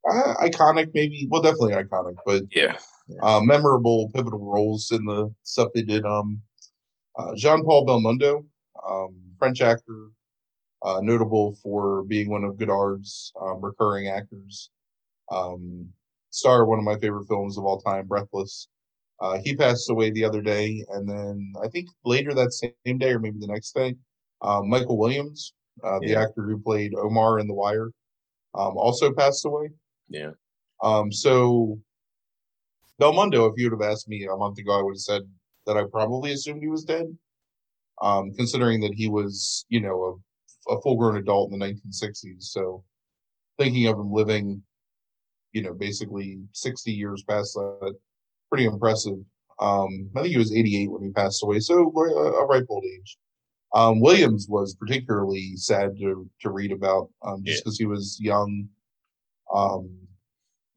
[0.08, 2.78] uh, iconic, maybe well, definitely iconic, but Yeah.
[3.22, 6.04] uh, memorable, pivotal roles in the stuff they did.
[6.04, 6.40] Um,
[7.18, 8.44] uh, Jean Paul Belmondo,
[8.88, 10.10] um, French actor,
[10.82, 14.70] uh, notable for being one of Godard's um, recurring actors.
[15.32, 15.88] Um,
[16.36, 18.68] star of one of my favorite films of all time, Breathless.
[19.20, 23.12] Uh, he passed away the other day, and then I think later that same day
[23.12, 23.94] or maybe the next day,
[24.42, 26.22] um, Michael Williams, uh, the Yeah.
[26.22, 27.90] actor who played Omar in The Wire,
[28.54, 29.70] um, also passed away.
[30.08, 30.32] Yeah.
[30.82, 31.80] Um, so
[33.00, 35.22] Belmondo, if you would have asked me a month ago, I would have said
[35.66, 37.06] that I probably assumed he was dead.
[38.02, 40.20] Um, considering that he was, you know,
[40.68, 42.42] a, a full grown adult in the 1960s.
[42.52, 42.84] So
[43.58, 44.62] thinking of him living,
[45.56, 47.94] you know, basically 60 years past that,
[48.50, 49.16] pretty impressive.
[49.58, 51.60] Um, I think he was 88 when he passed away.
[51.60, 52.10] So a,
[52.42, 53.16] a ripe old age.
[53.74, 57.60] Um, Williams was particularly sad to, to read about, um, just Yeah.
[57.64, 58.68] because he was young.
[59.54, 59.88] Um,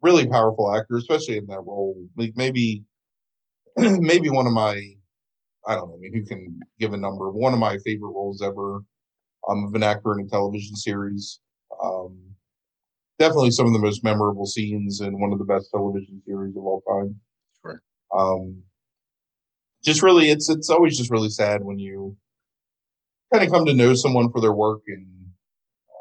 [0.02, 1.98] really powerful actor, especially in that role.
[2.16, 2.86] Like maybe,
[3.78, 4.76] maybe one of my,
[5.68, 7.32] I don't know, I mean, who can give a number?
[7.32, 8.82] One of my favorite roles ever,
[9.50, 11.42] um, of an actor in a television series.
[11.84, 12.18] Um,
[13.20, 16.64] definitely some of the most memorable scenes in one of the best television series of
[16.64, 17.20] all time.
[17.62, 17.82] Sure.
[18.18, 18.64] Um,
[19.84, 22.16] just really, it's it's always just really sad when you
[23.32, 25.06] kind of come to know someone for their work and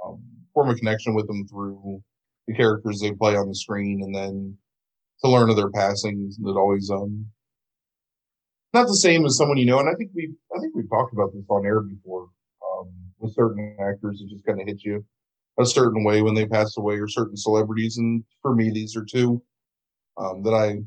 [0.04, 0.22] um,
[0.54, 2.02] form a connection with them through
[2.46, 4.56] the characters they play on the screen, and then
[5.22, 7.26] to learn of their passings that always um
[8.72, 9.80] not the same as someone you know.
[9.80, 12.28] And I think we I think we've talked about this on air before.
[12.64, 15.04] Um, with certain actors, it just kind of hits you
[15.58, 17.98] a certain way when they pass away, or certain celebrities.
[17.98, 19.42] And for me, these are two
[20.16, 20.78] um, that I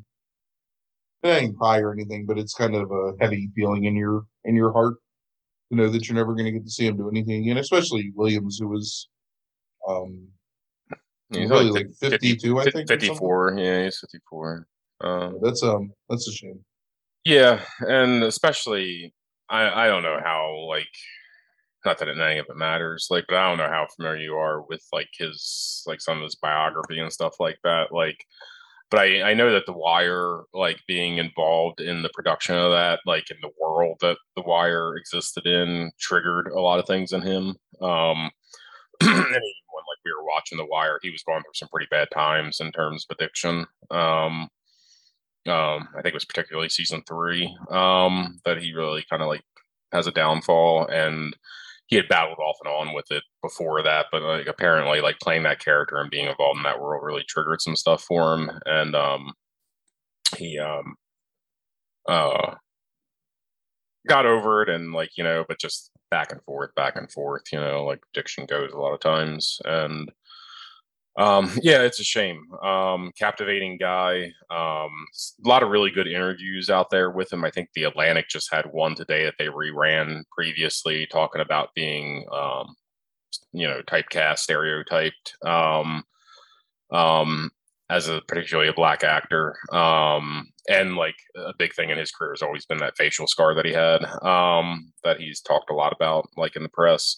[1.24, 4.56] I didn't cry or anything, but it's kind of a heavy feeling in your in
[4.56, 4.96] your heart.
[5.70, 8.12] to know that you're never going to get to see him do anything again, especially
[8.16, 9.08] Williams, who was
[9.88, 10.28] um
[11.32, 12.90] He's really like like 52, I think.
[12.90, 13.56] 54.
[13.58, 14.68] Yeah, he's 54.
[15.00, 16.60] Um, That's um that's a shame.
[17.24, 19.14] Yeah, and especially
[19.50, 20.90] I I don't know how like
[21.86, 24.62] not that any of it matters, like but I don't know how familiar you are
[24.62, 27.92] with like his like some of his biography and stuff like that.
[27.92, 28.26] Like
[28.90, 33.00] but I I know that The Wire like being involved in the production of that,
[33.06, 37.22] like in the world that The Wire existed in, triggered a lot of things in
[37.22, 37.56] him.
[37.82, 38.32] Um
[39.02, 41.88] and even when like we were watching The Wire, he was going through some pretty
[41.90, 43.66] bad times in terms of addiction.
[43.90, 44.50] Um
[45.48, 49.42] um i think it was particularly season three um that he really kind of like
[49.92, 51.36] has a downfall and
[51.92, 55.44] he had battled off and on with it before that but like apparently like playing
[55.44, 58.50] that character and being involved in that world really triggered some stuff for him.
[58.66, 59.34] And um
[60.38, 60.96] he um
[62.08, 62.56] uh
[64.08, 67.44] got over it and like you know but just back and forth back and forth
[67.54, 69.60] you know like addiction goes a lot of times.
[69.66, 70.10] And
[71.18, 72.52] um, yeah, it's a shame.
[72.64, 74.32] Um, captivating guy.
[74.50, 74.92] Um,
[75.44, 77.44] a lot of really good interviews out there with him.
[77.44, 82.26] I think the Atlantic just had one today that they reran previously, talking about being,
[82.32, 82.76] um,
[83.54, 86.04] you know, typecast, stereotyped, um,
[86.92, 87.50] um,
[87.90, 89.56] as a particularly a black actor.
[89.74, 93.54] Um, and like a big thing in his career has always been that facial scar
[93.56, 97.18] that he had, um, that he's talked a lot about, like in the press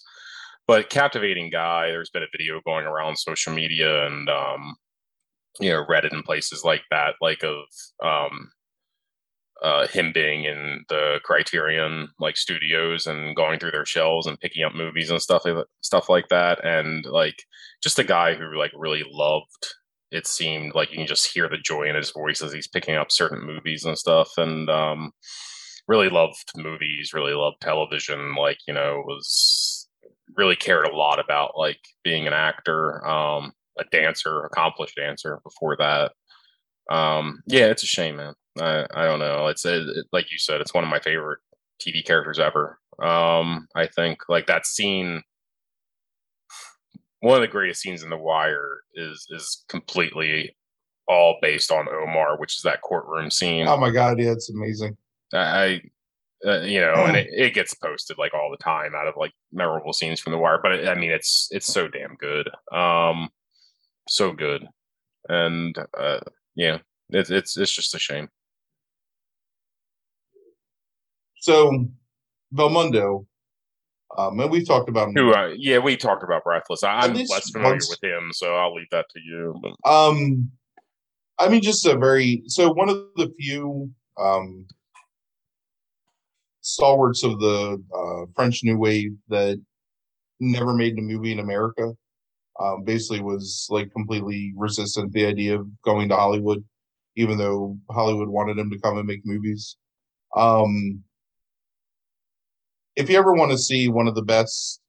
[0.66, 1.88] but captivating guy.
[1.88, 4.76] There's been a video going around social media and um,
[5.60, 7.64] you know Reddit and places like that, like of
[8.04, 8.50] um,
[9.62, 14.64] uh, him being in the Criterion like studios and going through their shelves and picking
[14.64, 15.44] up movies and stuff
[15.82, 17.44] stuff like that, and like
[17.82, 19.74] just a guy who like really loved.
[20.10, 22.94] It seemed like you can just hear the joy in his voice as he's picking
[22.94, 25.12] up certain movies and stuff, and um,
[25.88, 28.34] really loved movies, really loved television.
[28.36, 29.83] Like you know was
[30.36, 35.76] really cared a lot about like being an actor, um, a dancer, accomplished dancer before
[35.78, 36.12] that.
[36.90, 38.34] Um, yeah, it's a shame, man.
[38.60, 39.46] I, I don't know.
[39.48, 41.40] It's it, it- like you said, it's one of my favorite
[41.80, 42.78] TV characters ever.
[43.02, 45.22] Um, I think like that scene,
[47.20, 50.56] one of the greatest scenes in The Wire is is completely
[51.08, 53.66] all based on Omar, which is that courtroom scene.
[53.66, 54.96] Oh my god, yeah, it's amazing.
[55.32, 55.80] I,
[56.46, 59.32] uh, you know, and it, it gets posted like all the time out of like
[59.52, 60.60] memorable scenes from The Wire.
[60.62, 63.28] But it, I mean, it's it's so damn good, um,
[64.08, 64.66] so good,
[65.28, 66.20] and uh,
[66.54, 66.78] yeah,
[67.10, 68.28] it's it's it's just a shame.
[71.40, 71.86] So
[72.54, 73.26] Belmondo,
[74.16, 75.14] um, and we've talked about him.
[75.16, 76.82] Who, uh, yeah, we talked about Breathless.
[76.82, 79.54] I, I'm less familiar once- with him, so I'll leave that to you.
[79.62, 80.50] But Um,
[81.38, 84.66] I mean, just a very so one of the few um
[86.64, 89.62] stalwarts of the uh, French New Wave that
[90.40, 91.92] never made a movie in America.
[92.60, 96.64] Um, basically, was like completely resistant to the idea of going to Hollywood,
[97.16, 99.76] even though Hollywood wanted him to come and make movies.
[100.36, 101.02] Um,
[102.96, 104.80] if you ever want to see one of the best,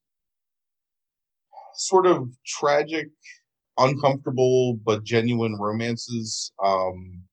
[1.74, 3.10] sort of tragic
[3.78, 6.54] uncomfortable but genuine romances.
[6.64, 7.24] Um,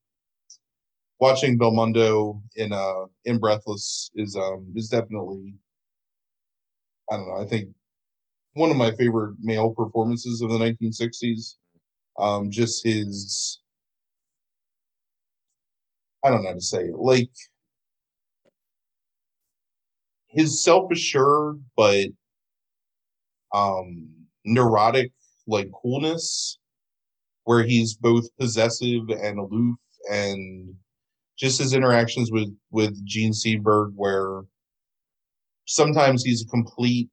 [1.22, 5.54] watching Belmondo in uh in Breathless is um is definitely
[7.10, 7.36] I don't know.
[7.40, 7.70] I think
[8.54, 11.56] one of my favorite male performances of the 1960s.
[12.18, 13.60] Um, just his
[16.24, 16.96] I don't know how to say it.
[16.96, 17.30] Like
[20.28, 22.08] his self-assured but
[23.54, 24.08] um
[24.44, 25.12] neurotic
[25.46, 26.58] like coolness
[27.44, 29.76] where he's both possessive and aloof
[30.10, 30.74] and
[31.42, 34.42] just his interactions with with Jean Seberg where
[35.66, 37.08] sometimes he's a complete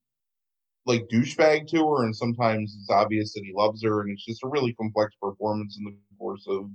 [0.85, 4.43] like douchebag to her and sometimes it's obvious that he loves her and it's just
[4.43, 6.69] a really complex performance in the course of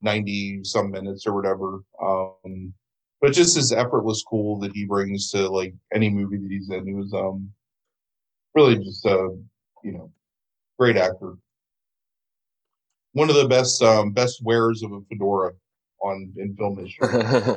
[0.00, 1.82] 90 some minutes or whatever.
[2.02, 2.74] Um
[3.20, 6.84] but just his effortless cool that he brings to like any movie that he's in.
[6.84, 7.48] He was um
[8.56, 9.28] really just a
[9.84, 10.10] you know
[10.80, 11.34] great actor.
[13.12, 15.52] One of the best um, best wearers of a fedora
[16.02, 17.56] on in film history.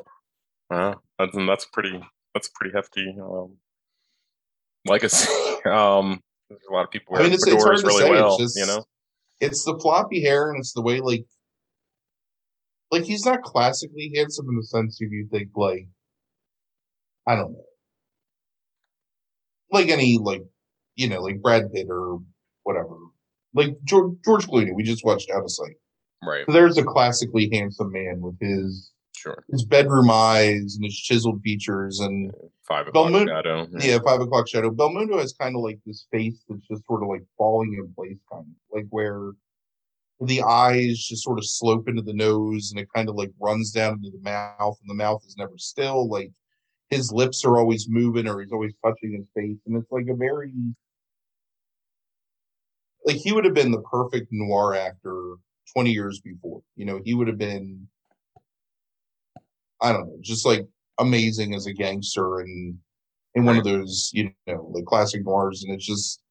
[0.70, 2.02] well, that's that's pretty
[2.34, 3.58] that's pretty hefty um,
[4.86, 5.32] legacy.
[5.66, 8.38] um, there's a lot of people I mean, it's- it's hard to really say, it's
[8.38, 8.84] just- you know,
[9.42, 11.26] it's the floppy hair and it's the way like
[12.92, 15.88] like he's not classically handsome in the sense if you think like
[17.28, 17.64] I don't know.
[19.72, 20.44] Like any like
[20.96, 22.20] you know, like Brad Pitt or
[22.64, 22.96] whatever.
[23.54, 25.76] Like George George Clooney, we just watched Out of Sight.
[26.28, 26.46] Right?
[26.48, 29.44] There's a classically handsome man with his Sure.
[29.50, 32.32] his bedroom eyes and his chiseled features and
[32.68, 33.68] Five o'clock Belmondo- shadow.
[33.80, 34.70] Yeah, five o'clock shadow.
[34.72, 38.18] Belmondo has kind of like this face that's just sort of like falling in place,
[38.32, 39.32] kind of like where
[40.22, 43.72] the eyes just sort of slope into the nose and it kind of like runs
[43.72, 46.08] down into the mouth, and the mouth is never still.
[46.08, 46.32] Like
[46.90, 50.16] his lips are always moving or he's always touching his face, and it's like a
[50.16, 50.52] very
[53.06, 55.36] like he would have been the perfect noir actor
[55.74, 56.62] 20 years before.
[56.76, 57.88] You know, he would have been
[59.82, 60.68] I don't know, just like
[61.00, 62.78] amazing as a gangster and
[63.36, 66.22] in one of those, you know, like classic noirs, and it's just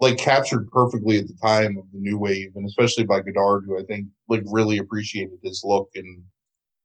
[0.00, 3.78] like captured perfectly at the time of the new wave, and especially by Godard, who
[3.78, 5.90] I think like really appreciated his look.
[5.94, 6.22] And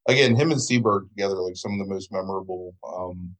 [0.07, 3.35] again, him and Seberg together, like some of the most memorable, um,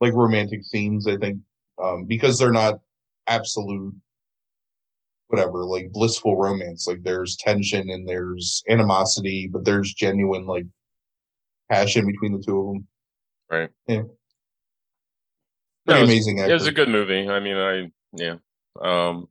[0.00, 1.40] like romantic scenes, I think,
[1.82, 2.80] um, because they're not
[3.26, 3.94] absolute,
[5.32, 6.86] whatever, like blissful romance.
[6.86, 10.66] Like there's tension and there's animosity, but there's genuine like
[11.70, 12.86] passion between the two of them.
[13.50, 13.70] Right.
[13.88, 14.02] Yeah.
[15.86, 16.50] No, Pretty it was- amazing actor.
[16.50, 17.28] It was a good movie.
[17.28, 18.36] I mean, I yeah.
[18.80, 19.26] Um,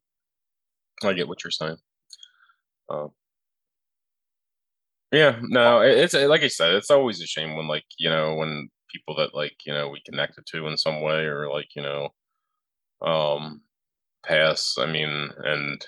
[1.04, 1.78] I get what you're saying.
[2.90, 3.12] Um,
[5.12, 8.36] yeah, no, it- it's like I said, it's always a shame when like you know
[8.36, 11.82] when people that like you know we connected to in some way or like you
[11.84, 12.10] know,
[13.02, 13.62] um,
[14.26, 14.76] pass.
[14.80, 15.86] I mean, and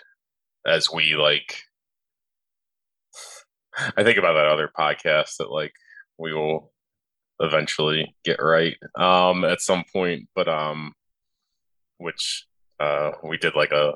[0.65, 1.57] as we like,
[3.97, 5.73] I think about that other podcast that like
[6.17, 6.71] we will
[7.39, 10.93] eventually get right um at some point but um
[11.97, 12.45] which
[12.79, 13.95] uh we did like a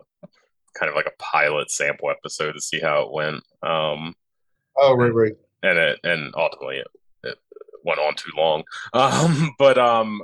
[0.77, 4.15] kind of like a pilot sample episode to see how it went um
[4.75, 5.33] Oh, right, right.
[5.61, 6.88] and it and ultimately it,
[7.23, 7.38] it
[7.85, 8.63] went on too long
[8.93, 10.21] um but um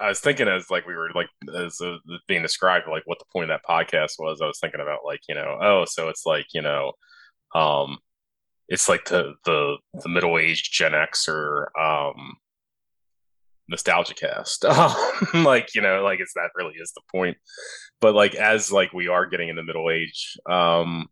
[0.00, 1.96] i was thinking as like we were like as uh,
[2.28, 5.20] being described like what the point of that podcast was i was thinking about like
[5.28, 6.92] you know oh so it's like you know
[7.54, 7.98] um
[8.68, 12.36] it's like the the the middle-aged gen xer um
[13.68, 14.64] nostalgia cast.
[15.34, 17.36] Um, like you know like it's that really is the point.
[18.00, 21.08] But like as like we are getting in the middle age um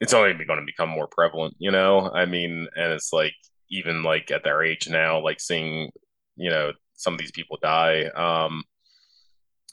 [0.00, 2.10] it's only going to become more prevalent you know?
[2.10, 3.34] I mean and it's like
[3.70, 5.90] even like at their age now like seeing
[6.36, 8.64] you know some of these people die um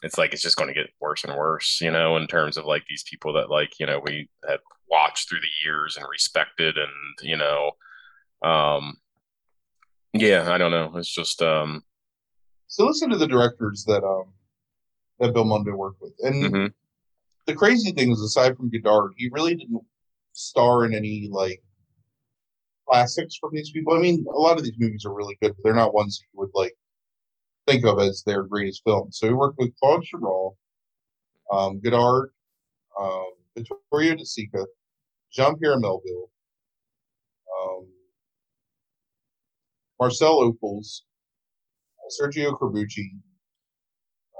[0.02, 2.64] it's like it's just going to get worse and worse you know in terms of
[2.64, 4.58] like these people that like you know we had
[4.90, 6.90] watched through the years and respected and
[7.22, 7.72] you know
[8.42, 8.96] um
[10.12, 11.82] yeah i don't know it's just um
[12.66, 14.32] So listen to the directors that um
[15.20, 16.12] that Belmondo worked with.
[16.20, 16.72] And mhm,
[17.46, 19.82] the crazy thing is aside from Godard, he really didn't
[20.32, 21.62] star in any like
[22.88, 23.94] classics from these people.
[23.94, 26.24] I mean, a lot of these movies are really good, but they're not ones that
[26.32, 26.76] you would like
[27.66, 29.18] think of as their greatest films.
[29.18, 30.56] So he worked with Claude Chabrol,
[31.50, 32.30] um, Godard,
[33.00, 34.64] um, Vittorio De Sica,
[35.32, 36.30] Jean Pierre Melville,
[37.58, 37.86] um,
[40.00, 41.02] Marcel Ophuls,
[42.20, 43.10] Sergio Corbucci.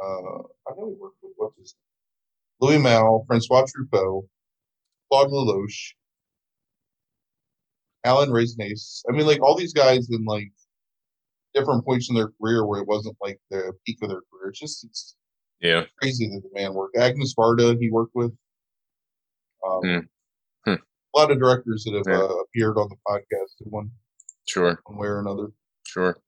[0.02, 1.74] Uh, I know he worked with what's his
[2.60, 4.26] Louis Malle, Francois Truffaut,
[5.10, 5.94] Claude Lelouch,
[8.04, 9.02] Alain Resnais.
[9.08, 10.52] I mean, like all these guys in like
[11.54, 14.50] different points in their career where it wasn't like the peak of their career.
[14.50, 15.16] It's just it's
[15.60, 16.96] yeah crazy that the man worked.
[16.96, 18.32] Agnes Varda, he worked with.
[19.66, 19.98] Um, Hmm.
[20.72, 20.76] Hmm.
[21.14, 22.24] A lot of directors that have Yeah.
[22.24, 23.90] uh, appeared on the podcast in one,
[24.46, 25.48] sure one way or another.
[25.86, 26.18] sure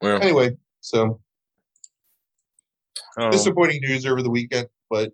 [0.00, 1.20] well Anyway, so
[3.18, 5.12] um, disappointing news over the weekend, but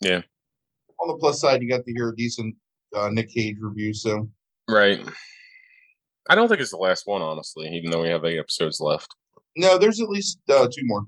[0.00, 0.22] Yeah.
[1.00, 2.56] On the plus side, you got to hear a decent
[2.94, 3.94] uh, Nick Cage review.
[3.94, 4.28] So
[4.68, 5.00] right
[6.28, 9.14] i don't think it's the last one honestly even though we have eight episodes left
[9.56, 11.02] no, there's at least uh, two more.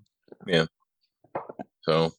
[0.44, 0.64] Yeah.
[1.82, 2.10] So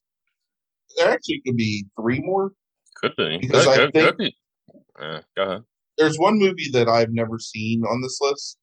[0.95, 2.53] There actually could be three more.
[2.95, 4.35] could be Because could, I could, think- could be
[4.97, 5.63] uh, go ahead
[5.97, 8.57] There's one movie that I've never seen on this list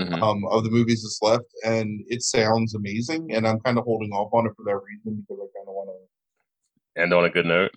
[0.00, 0.22] Mhm.
[0.22, 3.34] um, of the movies that's left, and it sounds amazing.
[3.34, 5.74] And I'm kind of holding off on it for that reason because I kind of
[5.74, 7.00] want to.
[7.02, 7.72] end on a good note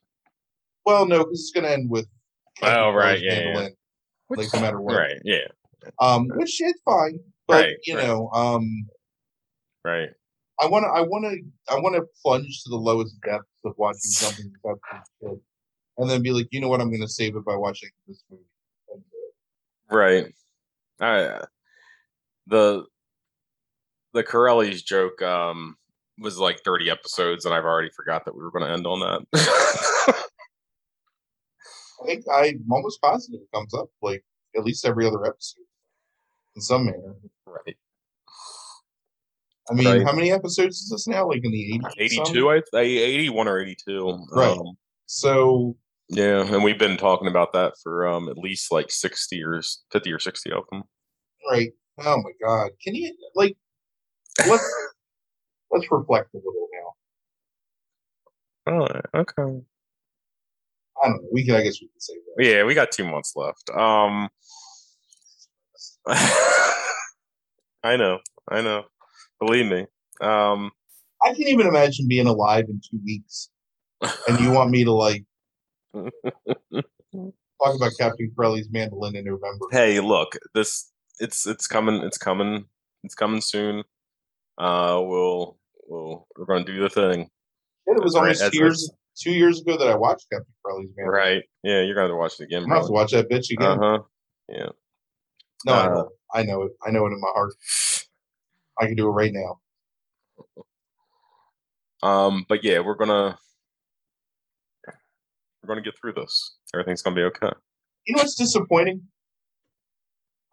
[0.85, 2.07] Well, no, because it's going to end with.
[2.61, 3.67] Oh, right, yeah, yeah.
[4.29, 4.95] Like no matter what.
[4.97, 5.47] right yeah
[5.99, 8.07] Um, which is fine, but Right, you right.
[8.07, 8.87] know, um,
[9.83, 10.09] right
[10.59, 13.73] I want to, I want to, I want to plunge to the lowest depths of
[13.77, 14.51] watching something
[14.91, 15.41] absolute
[15.97, 18.23] and then be like, you know what, I'm going to save it by watching this
[18.29, 18.43] movie.
[18.93, 19.03] And,
[19.89, 20.33] Right.
[20.99, 21.41] I
[22.47, 22.85] the
[24.13, 25.75] the Corelli's joke um
[26.19, 29.01] was like 30 episodes and I've already forgot that we were going to end on
[29.01, 29.25] that.
[32.01, 34.23] I think I'm almost positive it comes up like
[34.55, 35.65] at least every other episode
[36.55, 37.15] in some manner.
[37.47, 37.75] right.
[39.69, 40.03] I mean, Right.
[40.05, 41.27] how many episodes is this now?
[41.27, 41.93] Like in the 80s?
[41.97, 44.25] 82 I, I 81 or 82.
[44.31, 44.57] Right.
[44.57, 44.77] Um,
[45.07, 45.75] So
[46.09, 50.11] yeah, and we've been talking about that for um at least like 60 or 50
[50.11, 50.83] or 60 of them.
[51.49, 51.71] right.
[51.99, 52.71] Oh my god!
[52.83, 53.55] Can you like
[54.47, 54.63] let's
[55.71, 56.67] let's reflect a little
[58.67, 58.73] now.
[59.13, 59.61] Oh, okay.
[61.03, 61.29] I don't know.
[61.31, 61.55] We can.
[61.55, 62.45] I guess we can say that.
[62.45, 63.69] Yeah, we got two months left.
[63.71, 64.29] Um,
[67.83, 68.83] I know, I know.
[69.39, 69.87] Believe me.
[70.21, 70.71] Um,
[71.23, 73.49] I can't even imagine being alive in two weeks,
[74.27, 75.23] and you want me to like
[75.93, 76.11] talk
[77.75, 79.65] about Captain Corelli's mandolin in November.
[79.71, 82.65] hey, look, this it's it's coming, it's coming,
[83.03, 83.83] it's coming soon.
[84.57, 87.29] Uh, we'll we'll we're gonna do the thing,
[87.87, 90.89] It was Right, almost that's two years two years ago that I watched Captain Corelli's
[90.95, 91.19] mandolin.
[91.19, 91.43] right?
[91.63, 93.71] Yeah, you're gonna have to watch it again, I'm have to watch that bitch again.
[93.71, 93.99] Uh huh.
[94.49, 94.69] Yeah.
[95.65, 96.09] No, I uh, know.
[96.33, 96.71] I know it.
[96.85, 97.53] I know it in my heart.
[98.79, 99.59] I can do it right now.
[102.03, 103.37] Um, but yeah, we're gonna
[105.63, 106.57] we're gonna get through this.
[106.73, 107.51] Everything's gonna be okay.
[108.05, 109.01] You know what's disappointing?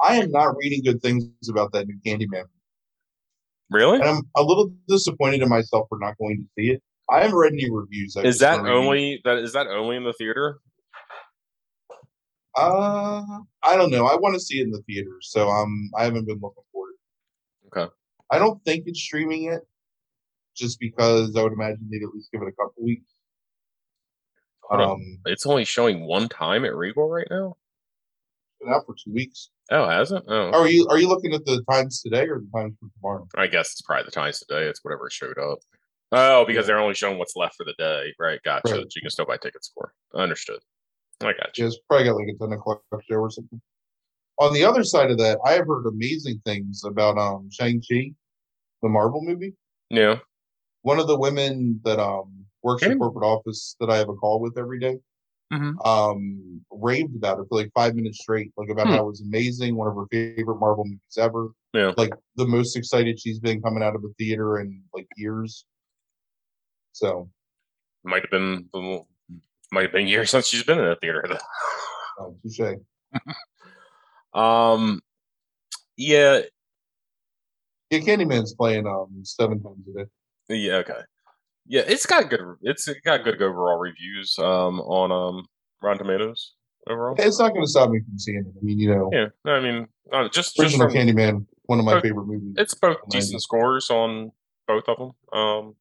[0.01, 2.45] I am not reading good things about that new Candyman,
[3.71, 4.01] Really?
[4.01, 6.83] and I'm a little disappointed in myself for not going to see it.
[7.11, 8.17] I haven't read any reviews.
[8.17, 10.59] I've Is that only that is that only in the theater?
[12.57, 13.23] Uh,
[13.63, 14.07] I don't know.
[14.07, 16.85] I want to see it in the theaters, so um, I haven't been looking for
[16.91, 17.79] it.
[17.79, 17.93] Okay.
[18.31, 19.61] I don't think it's streaming yet,
[20.55, 23.11] just because I would imagine they'd at least give it a couple weeks.
[24.65, 24.91] Hold on.
[24.93, 27.57] Um, It's only showing one time at Regal right now.
[28.61, 29.51] been out for two weeks.
[29.71, 30.25] Oh, hasn't?
[30.29, 33.29] Oh, Are you are you looking at the times today or the times for tomorrow?
[33.37, 34.65] I guess it's probably the times today.
[34.67, 35.59] It's whatever showed up.
[36.13, 36.67] Oh, because Yeah.
[36.75, 38.13] they're only showing what's left for the day.
[38.19, 38.41] Right.
[38.45, 38.75] Gotcha.
[38.75, 38.85] Right.
[38.95, 39.95] You can still buy tickets for.
[40.15, 40.61] Understood.
[41.23, 41.65] I got you.
[41.67, 43.61] Just probably got like a ten o'clock show or something.
[44.39, 48.13] On the other side of that, I have heard amazing things about um Shang Chi,
[48.83, 49.55] the Marvel movie.
[49.91, 50.19] Yeah.
[50.83, 54.41] One of the women that um works in corporate office that I have a call
[54.41, 54.99] with every day,
[55.53, 55.75] Mhm.
[55.87, 58.95] um raved about it for like five minutes straight, like about Hmm.
[58.95, 61.51] how it was amazing, one of her favorite Marvel movies ever.
[61.75, 61.93] Yeah.
[61.97, 65.65] Like the most excited she's been coming out of a theater in like years.
[66.93, 67.29] So
[68.05, 69.05] Might have been the
[69.73, 71.25] might have been years since she's been in a theater.
[72.21, 72.61] um, touche.
[74.35, 75.01] um.
[75.97, 76.41] Yeah.
[77.91, 80.11] Yeah, Candyman's playing um seven times a day.
[80.49, 80.75] Yeah.
[80.77, 81.01] Okay.
[81.67, 81.83] Yeah.
[81.87, 82.41] It's got good.
[82.63, 84.39] It's got good overall reviews.
[84.39, 84.81] Um.
[84.81, 85.47] On um.
[85.83, 86.55] Rotten Tomatoes.
[86.89, 87.15] Overall.
[87.19, 88.47] It's not going to stop me from seeing it.
[88.47, 89.27] I mean, you know, Yeah.
[89.45, 92.55] no, I mean, uh, just just original from, Candyman, one of my Oh, favorite movies.
[92.57, 94.33] it's both decent scores on
[94.67, 95.13] both of them.
[95.33, 95.77] Um,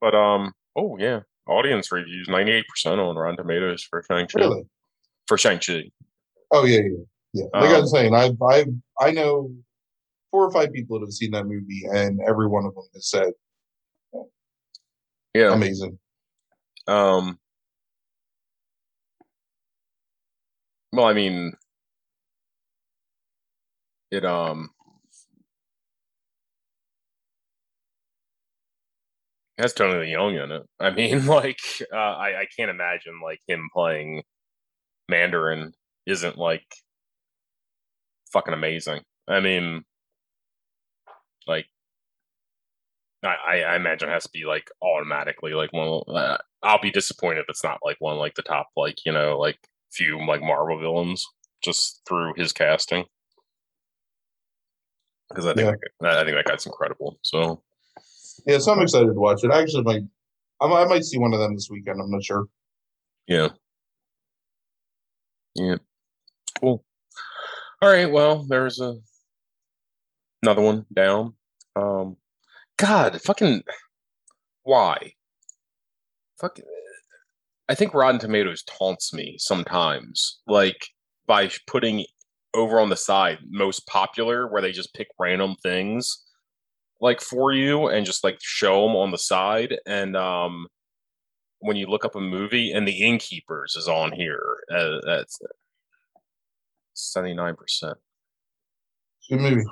[0.00, 4.40] but um, oh yeah, audience reviews ninety eight percent on Rotten Tomatoes for Shang Chi.
[4.40, 4.66] really.
[5.26, 5.90] For Shang Chi,
[6.50, 7.44] Oh yeah, yeah, yeah.
[7.54, 8.64] Like I Um, was saying, I I
[9.00, 9.50] I know
[10.30, 13.08] four or five people that have seen that movie, and every one of them has
[13.08, 13.32] said
[15.34, 15.52] yeah.
[15.52, 15.98] amazing.
[16.86, 17.38] Um,
[20.92, 21.54] well, I mean,
[24.10, 24.70] it um.
[29.58, 30.62] Has Tony Leung in it.
[30.80, 31.60] I mean, like,
[31.92, 34.22] uh, I I can't imagine like him playing
[35.08, 35.72] Mandarin
[36.06, 36.66] isn't like
[38.32, 39.02] fucking amazing.
[39.28, 39.84] I mean,
[41.46, 41.66] like,
[43.24, 46.02] I I, imagine it has to be like automatically like one.
[46.08, 49.38] Uh, I'll be disappointed if it's not like one like the top like you know
[49.38, 49.58] like
[49.92, 51.24] few like Marvel villains
[51.62, 53.04] just through his casting.
[55.28, 55.72] Because I think Yeah.
[56.00, 57.18] that, I think that guy's incredible.
[57.22, 57.62] So
[58.46, 59.50] Yeah, so I'm excited to watch it.
[59.50, 60.02] I actually might,
[60.60, 62.00] I might, I might see one of them this weekend.
[62.00, 62.46] I'm not sure.
[63.26, 63.48] Yeah.
[65.54, 65.76] Yeah.
[66.60, 66.84] Cool.
[67.80, 68.10] All right.
[68.10, 68.96] Well, there's a
[70.42, 71.34] another one down.
[71.74, 72.16] Um,
[72.76, 73.62] God, fucking,
[74.62, 75.12] why?
[76.38, 76.64] Fucking,
[77.68, 80.88] I think Rotten Tomatoes taunts me sometimes, like
[81.26, 82.04] by putting
[82.54, 86.23] over on the side most popular, where they just pick random things
[87.04, 89.78] like for you and just like show them on the side.
[89.86, 90.66] And um
[91.58, 95.38] when you look up a movie and the innkeepers is on here uh, that's
[96.96, 97.94] 79%
[99.30, 99.64] good movie.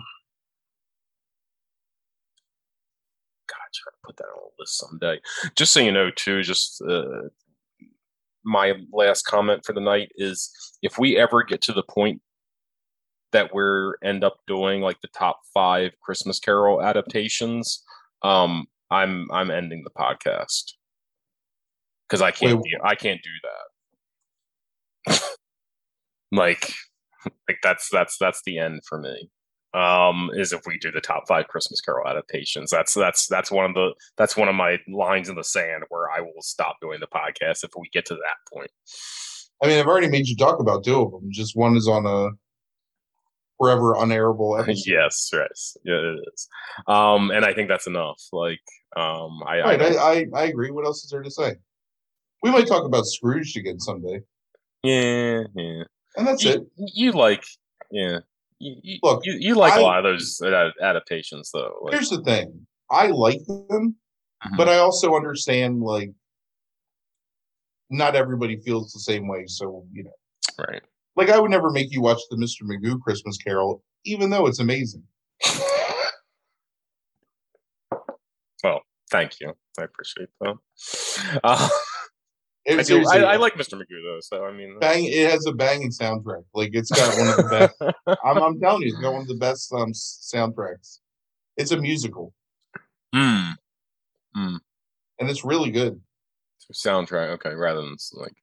[3.50, 5.20] god try to put that on a list someday.
[5.54, 7.28] Just so you know too just uh,
[8.44, 10.50] my last comment for the night is
[10.82, 12.20] if we ever get to the point
[13.32, 17.82] that we're end up doing like the top five christmas carol adaptations
[18.22, 20.72] um i'm i'm ending the podcast
[22.08, 22.72] because i can't Wait.
[22.72, 23.30] do, i can't do
[25.08, 25.20] that
[26.32, 26.72] like
[27.48, 29.28] like that's that's that's the end for me
[29.74, 33.64] um is if we do the top five christmas carol adaptations that's that's that's one
[33.64, 37.00] of the that's one of my lines in the sand where i will stop doing
[37.00, 38.70] the podcast if we get to that point
[39.62, 41.28] I mean, I've already made you talk about two of them.
[41.30, 42.30] Just one is on a
[43.62, 44.82] forever unairable episode.
[44.90, 46.48] yes, yes, yeah, it is.
[46.88, 48.20] Um, and I think that's enough.
[48.32, 48.60] Like,
[48.96, 50.70] um, I, Right, I, I, I agree.
[50.70, 51.54] What else is there to say?
[52.42, 54.20] We might talk about Scrooge again someday,
[54.82, 55.84] yeah, yeah.
[56.16, 56.62] and that's You, it.
[56.76, 57.44] you like,
[57.92, 58.18] yeah.
[58.58, 60.40] You, you, Look, you, you like a I- lot of those
[60.82, 61.78] adaptations, though.
[61.82, 63.96] Like, Here's the thing: I like them,
[64.44, 64.56] Mhm.
[64.56, 66.10] but I also understand like
[67.90, 69.44] not everybody feels the same way.
[69.46, 70.82] So you know, right.
[71.16, 72.62] Like I would never make you watch the Mr.
[72.62, 75.04] Magoo Christmas Carol, even though it's amazing.
[78.62, 79.52] well, thank you.
[79.78, 80.54] I appreciate that.
[81.42, 81.68] Uh,
[82.68, 83.04] I do.
[83.08, 83.74] I, I like Mr.
[83.74, 85.04] Magoo though, so I mean, bang.
[85.04, 86.44] It has a banging soundtrack.
[86.54, 87.94] Like it's got one of the best.
[88.24, 90.98] I'm, I'm telling you, it's got one of the best um soundtracks.
[91.56, 92.32] It's a musical,
[93.14, 93.50] Hmm.
[94.34, 94.60] and
[95.30, 96.00] it's really good.
[96.72, 97.30] soundtrack.
[97.34, 98.34] Okay, rather than like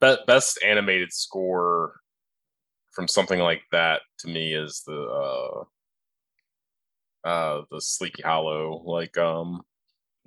[0.00, 1.94] best animated score
[2.92, 5.64] from something like that to me is the
[7.24, 9.62] uh uh the Sleepy Hollow, like um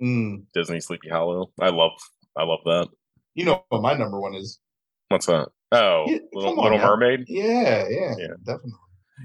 [0.00, 0.46] Mm.
[0.52, 1.52] Disney Sleepy Hollow.
[1.60, 1.92] I love
[2.36, 2.88] I love that.
[3.34, 4.58] You know what my number one is?
[5.08, 5.48] What's that?
[5.70, 6.78] Oh, Yeah, Little, on Little.
[6.78, 7.24] Mermaid.
[7.28, 8.34] Yeah, yeah, Yeah.
[8.44, 8.72] definitely.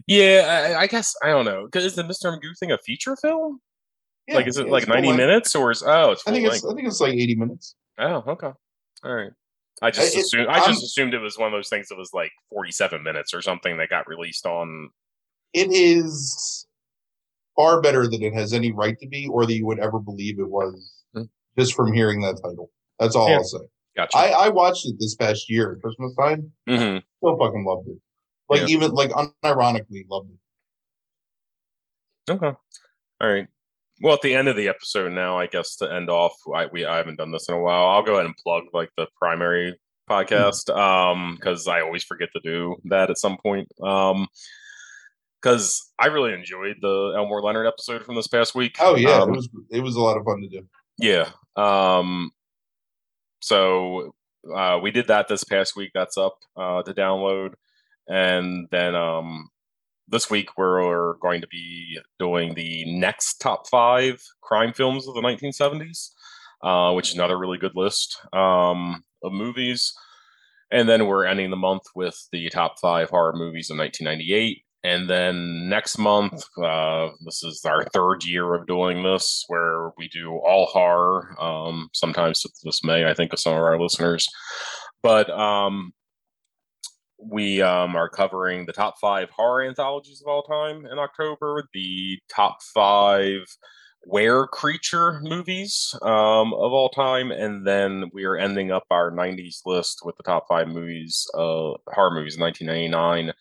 [0.06, 1.68] Yeah, I, I guess I don't know.
[1.74, 2.26] Is the Mr.
[2.32, 3.60] Magoo thing a feature film?
[4.28, 5.18] Yeah, like, is it like ninety length.
[5.18, 6.58] minutes or is oh, it's I think length?
[6.58, 7.76] it's I think it's like eighty minutes.
[7.98, 8.52] Oh, okay.
[9.04, 9.32] All right.
[9.82, 11.97] I just it- assumed I I'm- just assumed it was one of those things that
[11.97, 14.89] was like 47 minutes or something that got released on
[15.53, 16.67] It is
[17.55, 20.39] far better than it has any right to be, or that you would ever believe
[20.39, 21.23] it was, Hmm.
[21.57, 22.69] just from hearing that title.
[22.99, 23.38] That's all Yeah.
[23.38, 23.59] I'll say.
[23.95, 24.15] Gotcha.
[24.17, 26.51] I, I watched it this past year at Christmas time.
[26.67, 27.01] Mhm.
[27.17, 27.97] Still fucking loved it.
[28.49, 28.67] Like Yeah.
[28.67, 30.39] even like unironically loved it.
[32.34, 32.47] Okay.
[33.21, 33.47] All right.
[34.02, 36.86] Well, at the end of the episode now, I guess to end off, I we
[36.86, 37.88] I haven't done this in a while.
[37.88, 39.80] I'll go ahead and plug like the primary
[40.10, 43.68] podcast um because I always forget to do that at some point.
[43.82, 44.28] Um
[45.41, 48.78] because I really enjoyed the Elmore Leonard episode from this past week.
[48.80, 50.68] Oh yeah, Um, it was it was a lot of fun to do.
[50.98, 51.30] Yeah.
[51.56, 52.32] Um
[53.41, 54.14] so
[54.56, 55.91] uh we did that this past week.
[55.93, 57.54] That's up uh to download.
[58.08, 59.50] And then um
[60.08, 65.22] this week we're going to be doing the next top five crime films of the
[65.22, 66.10] 1970s,
[66.64, 69.93] uh, which is another really good list um, of movies.
[70.72, 74.64] And then we're ending the month with the top five horror movies of 1998.
[74.84, 80.08] And then next month, uh, this is our third year of doing this, where we
[80.08, 81.36] do all horror.
[81.41, 84.28] Um, sometimes to the dismay, I think, of some of our listeners.
[85.03, 85.93] But um,
[87.20, 92.20] we um, are covering the top five horror anthologies of all time in October, the
[92.30, 93.41] top five
[94.05, 99.61] were creature movies um, of all time, and then we are ending up our 90s
[99.65, 103.34] list with the top five movies, uh, horror movies in 1999,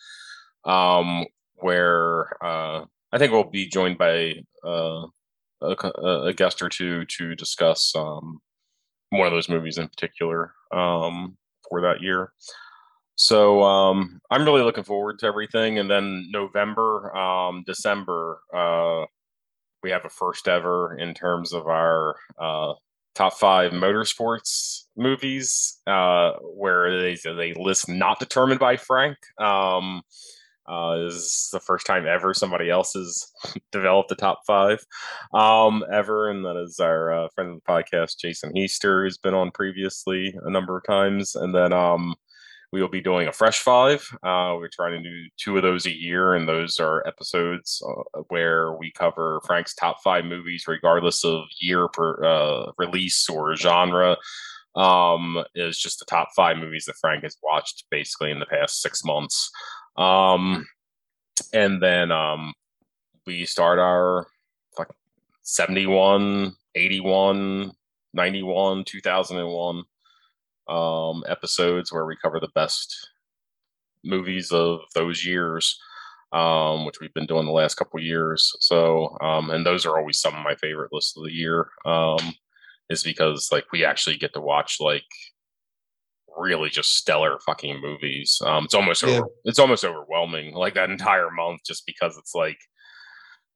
[0.65, 1.25] um,
[1.57, 5.07] where uh, I think we'll be joined by uh,
[5.61, 5.91] a,
[6.25, 8.41] a guest or two to discuss um,
[9.11, 11.37] one of those movies in particular um,
[11.69, 12.33] for that year.
[13.17, 15.79] So um, I'm really looking forward to everything.
[15.79, 19.07] And then November, um, December, uh,
[19.83, 22.75] we have a first ever in terms of our uh,
[23.15, 29.17] top five motorsports movies, uh, where they they list not determined by Frank.
[29.41, 30.03] Um,
[30.69, 33.31] uh, this is the first time ever somebody else has
[33.73, 34.85] developed the top five
[35.33, 39.35] um, ever, and that is our uh, friend of the podcast, Jason Easter, who's been
[39.35, 42.15] on previously a number of times, and then um,
[42.73, 44.07] we will be doing a fresh five.
[44.23, 48.21] Uh, we're trying to do two of those a year, and those are episodes uh,
[48.29, 54.17] where we cover Frank's top five movies, regardless of year per uh, release or genre.
[54.75, 58.83] Um, is just the top five movies that Frank has watched basically in the past
[58.83, 59.51] six months.
[59.97, 60.67] Um,
[61.55, 62.53] and then um,
[63.27, 64.27] we start our
[64.79, 64.89] like
[65.43, 67.73] 71, 81,
[68.13, 69.85] 91, 2001
[70.69, 73.11] um, episodes where we cover the best
[74.05, 75.79] movies of those years,
[76.33, 78.55] um, which we've been doing the last couple of years.
[78.61, 82.35] So, um, and those are always some of my favorite lists of the year, um,
[82.91, 85.05] is because like we actually get to watch like
[86.37, 88.41] really just stellar fucking movies.
[88.45, 89.19] Um, it's almost Yeah.
[89.19, 92.59] over, it's almost overwhelming like that entire month just because it's like,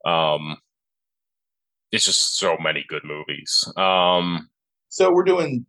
[0.04, 0.56] um,
[1.92, 3.70] it's just so many good movies.
[3.76, 4.48] Um,
[4.88, 5.66] So we're doing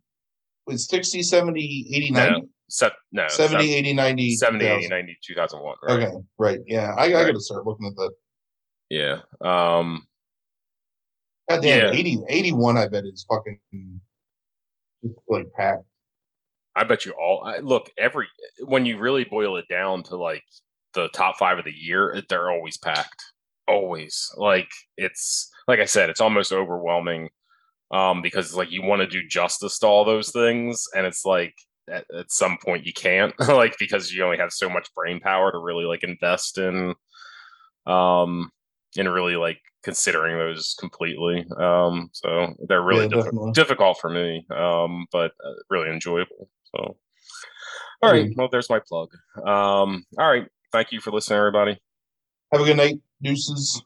[0.66, 5.76] it's 60, 70, 80, 90, set, no, 70, 80, 90, 70, 80, 90, 2001.
[5.82, 6.02] Right?
[6.02, 6.60] Okay, right.
[6.66, 7.26] Yeah, I, I Right.
[7.26, 8.12] got to start looking at that.
[8.88, 9.20] Yeah.
[9.40, 10.06] Um,
[11.48, 11.98] God damn, Yeah.
[11.98, 13.58] 80, 81, I bet is fucking
[15.04, 15.84] just like packed.
[16.74, 18.28] I bet you all I, look every
[18.64, 20.42] when you really boil it down to like
[20.94, 23.22] the top five of the year, they're always packed.
[23.68, 24.30] Always.
[24.38, 27.28] Like it's like I said, it's almost overwhelming.
[27.92, 31.54] Um, because like you want to do justice to all those things, and it's like
[31.90, 35.52] at, at some point you can't, like because you only have so much brain power
[35.52, 36.94] to really like invest in
[37.86, 38.50] um
[38.96, 41.44] in really like considering those completely.
[41.56, 46.48] Um, so they're really Yeah, diffi- difficult for me, um, but uh, really enjoyable.
[46.74, 46.96] So,
[48.02, 48.36] all right, Agreed.
[48.36, 49.10] well, there's my plug.
[49.38, 51.78] Um, all right, thank you for listening, everybody.
[52.52, 53.00] Have a good night.
[53.22, 53.82] Deuces.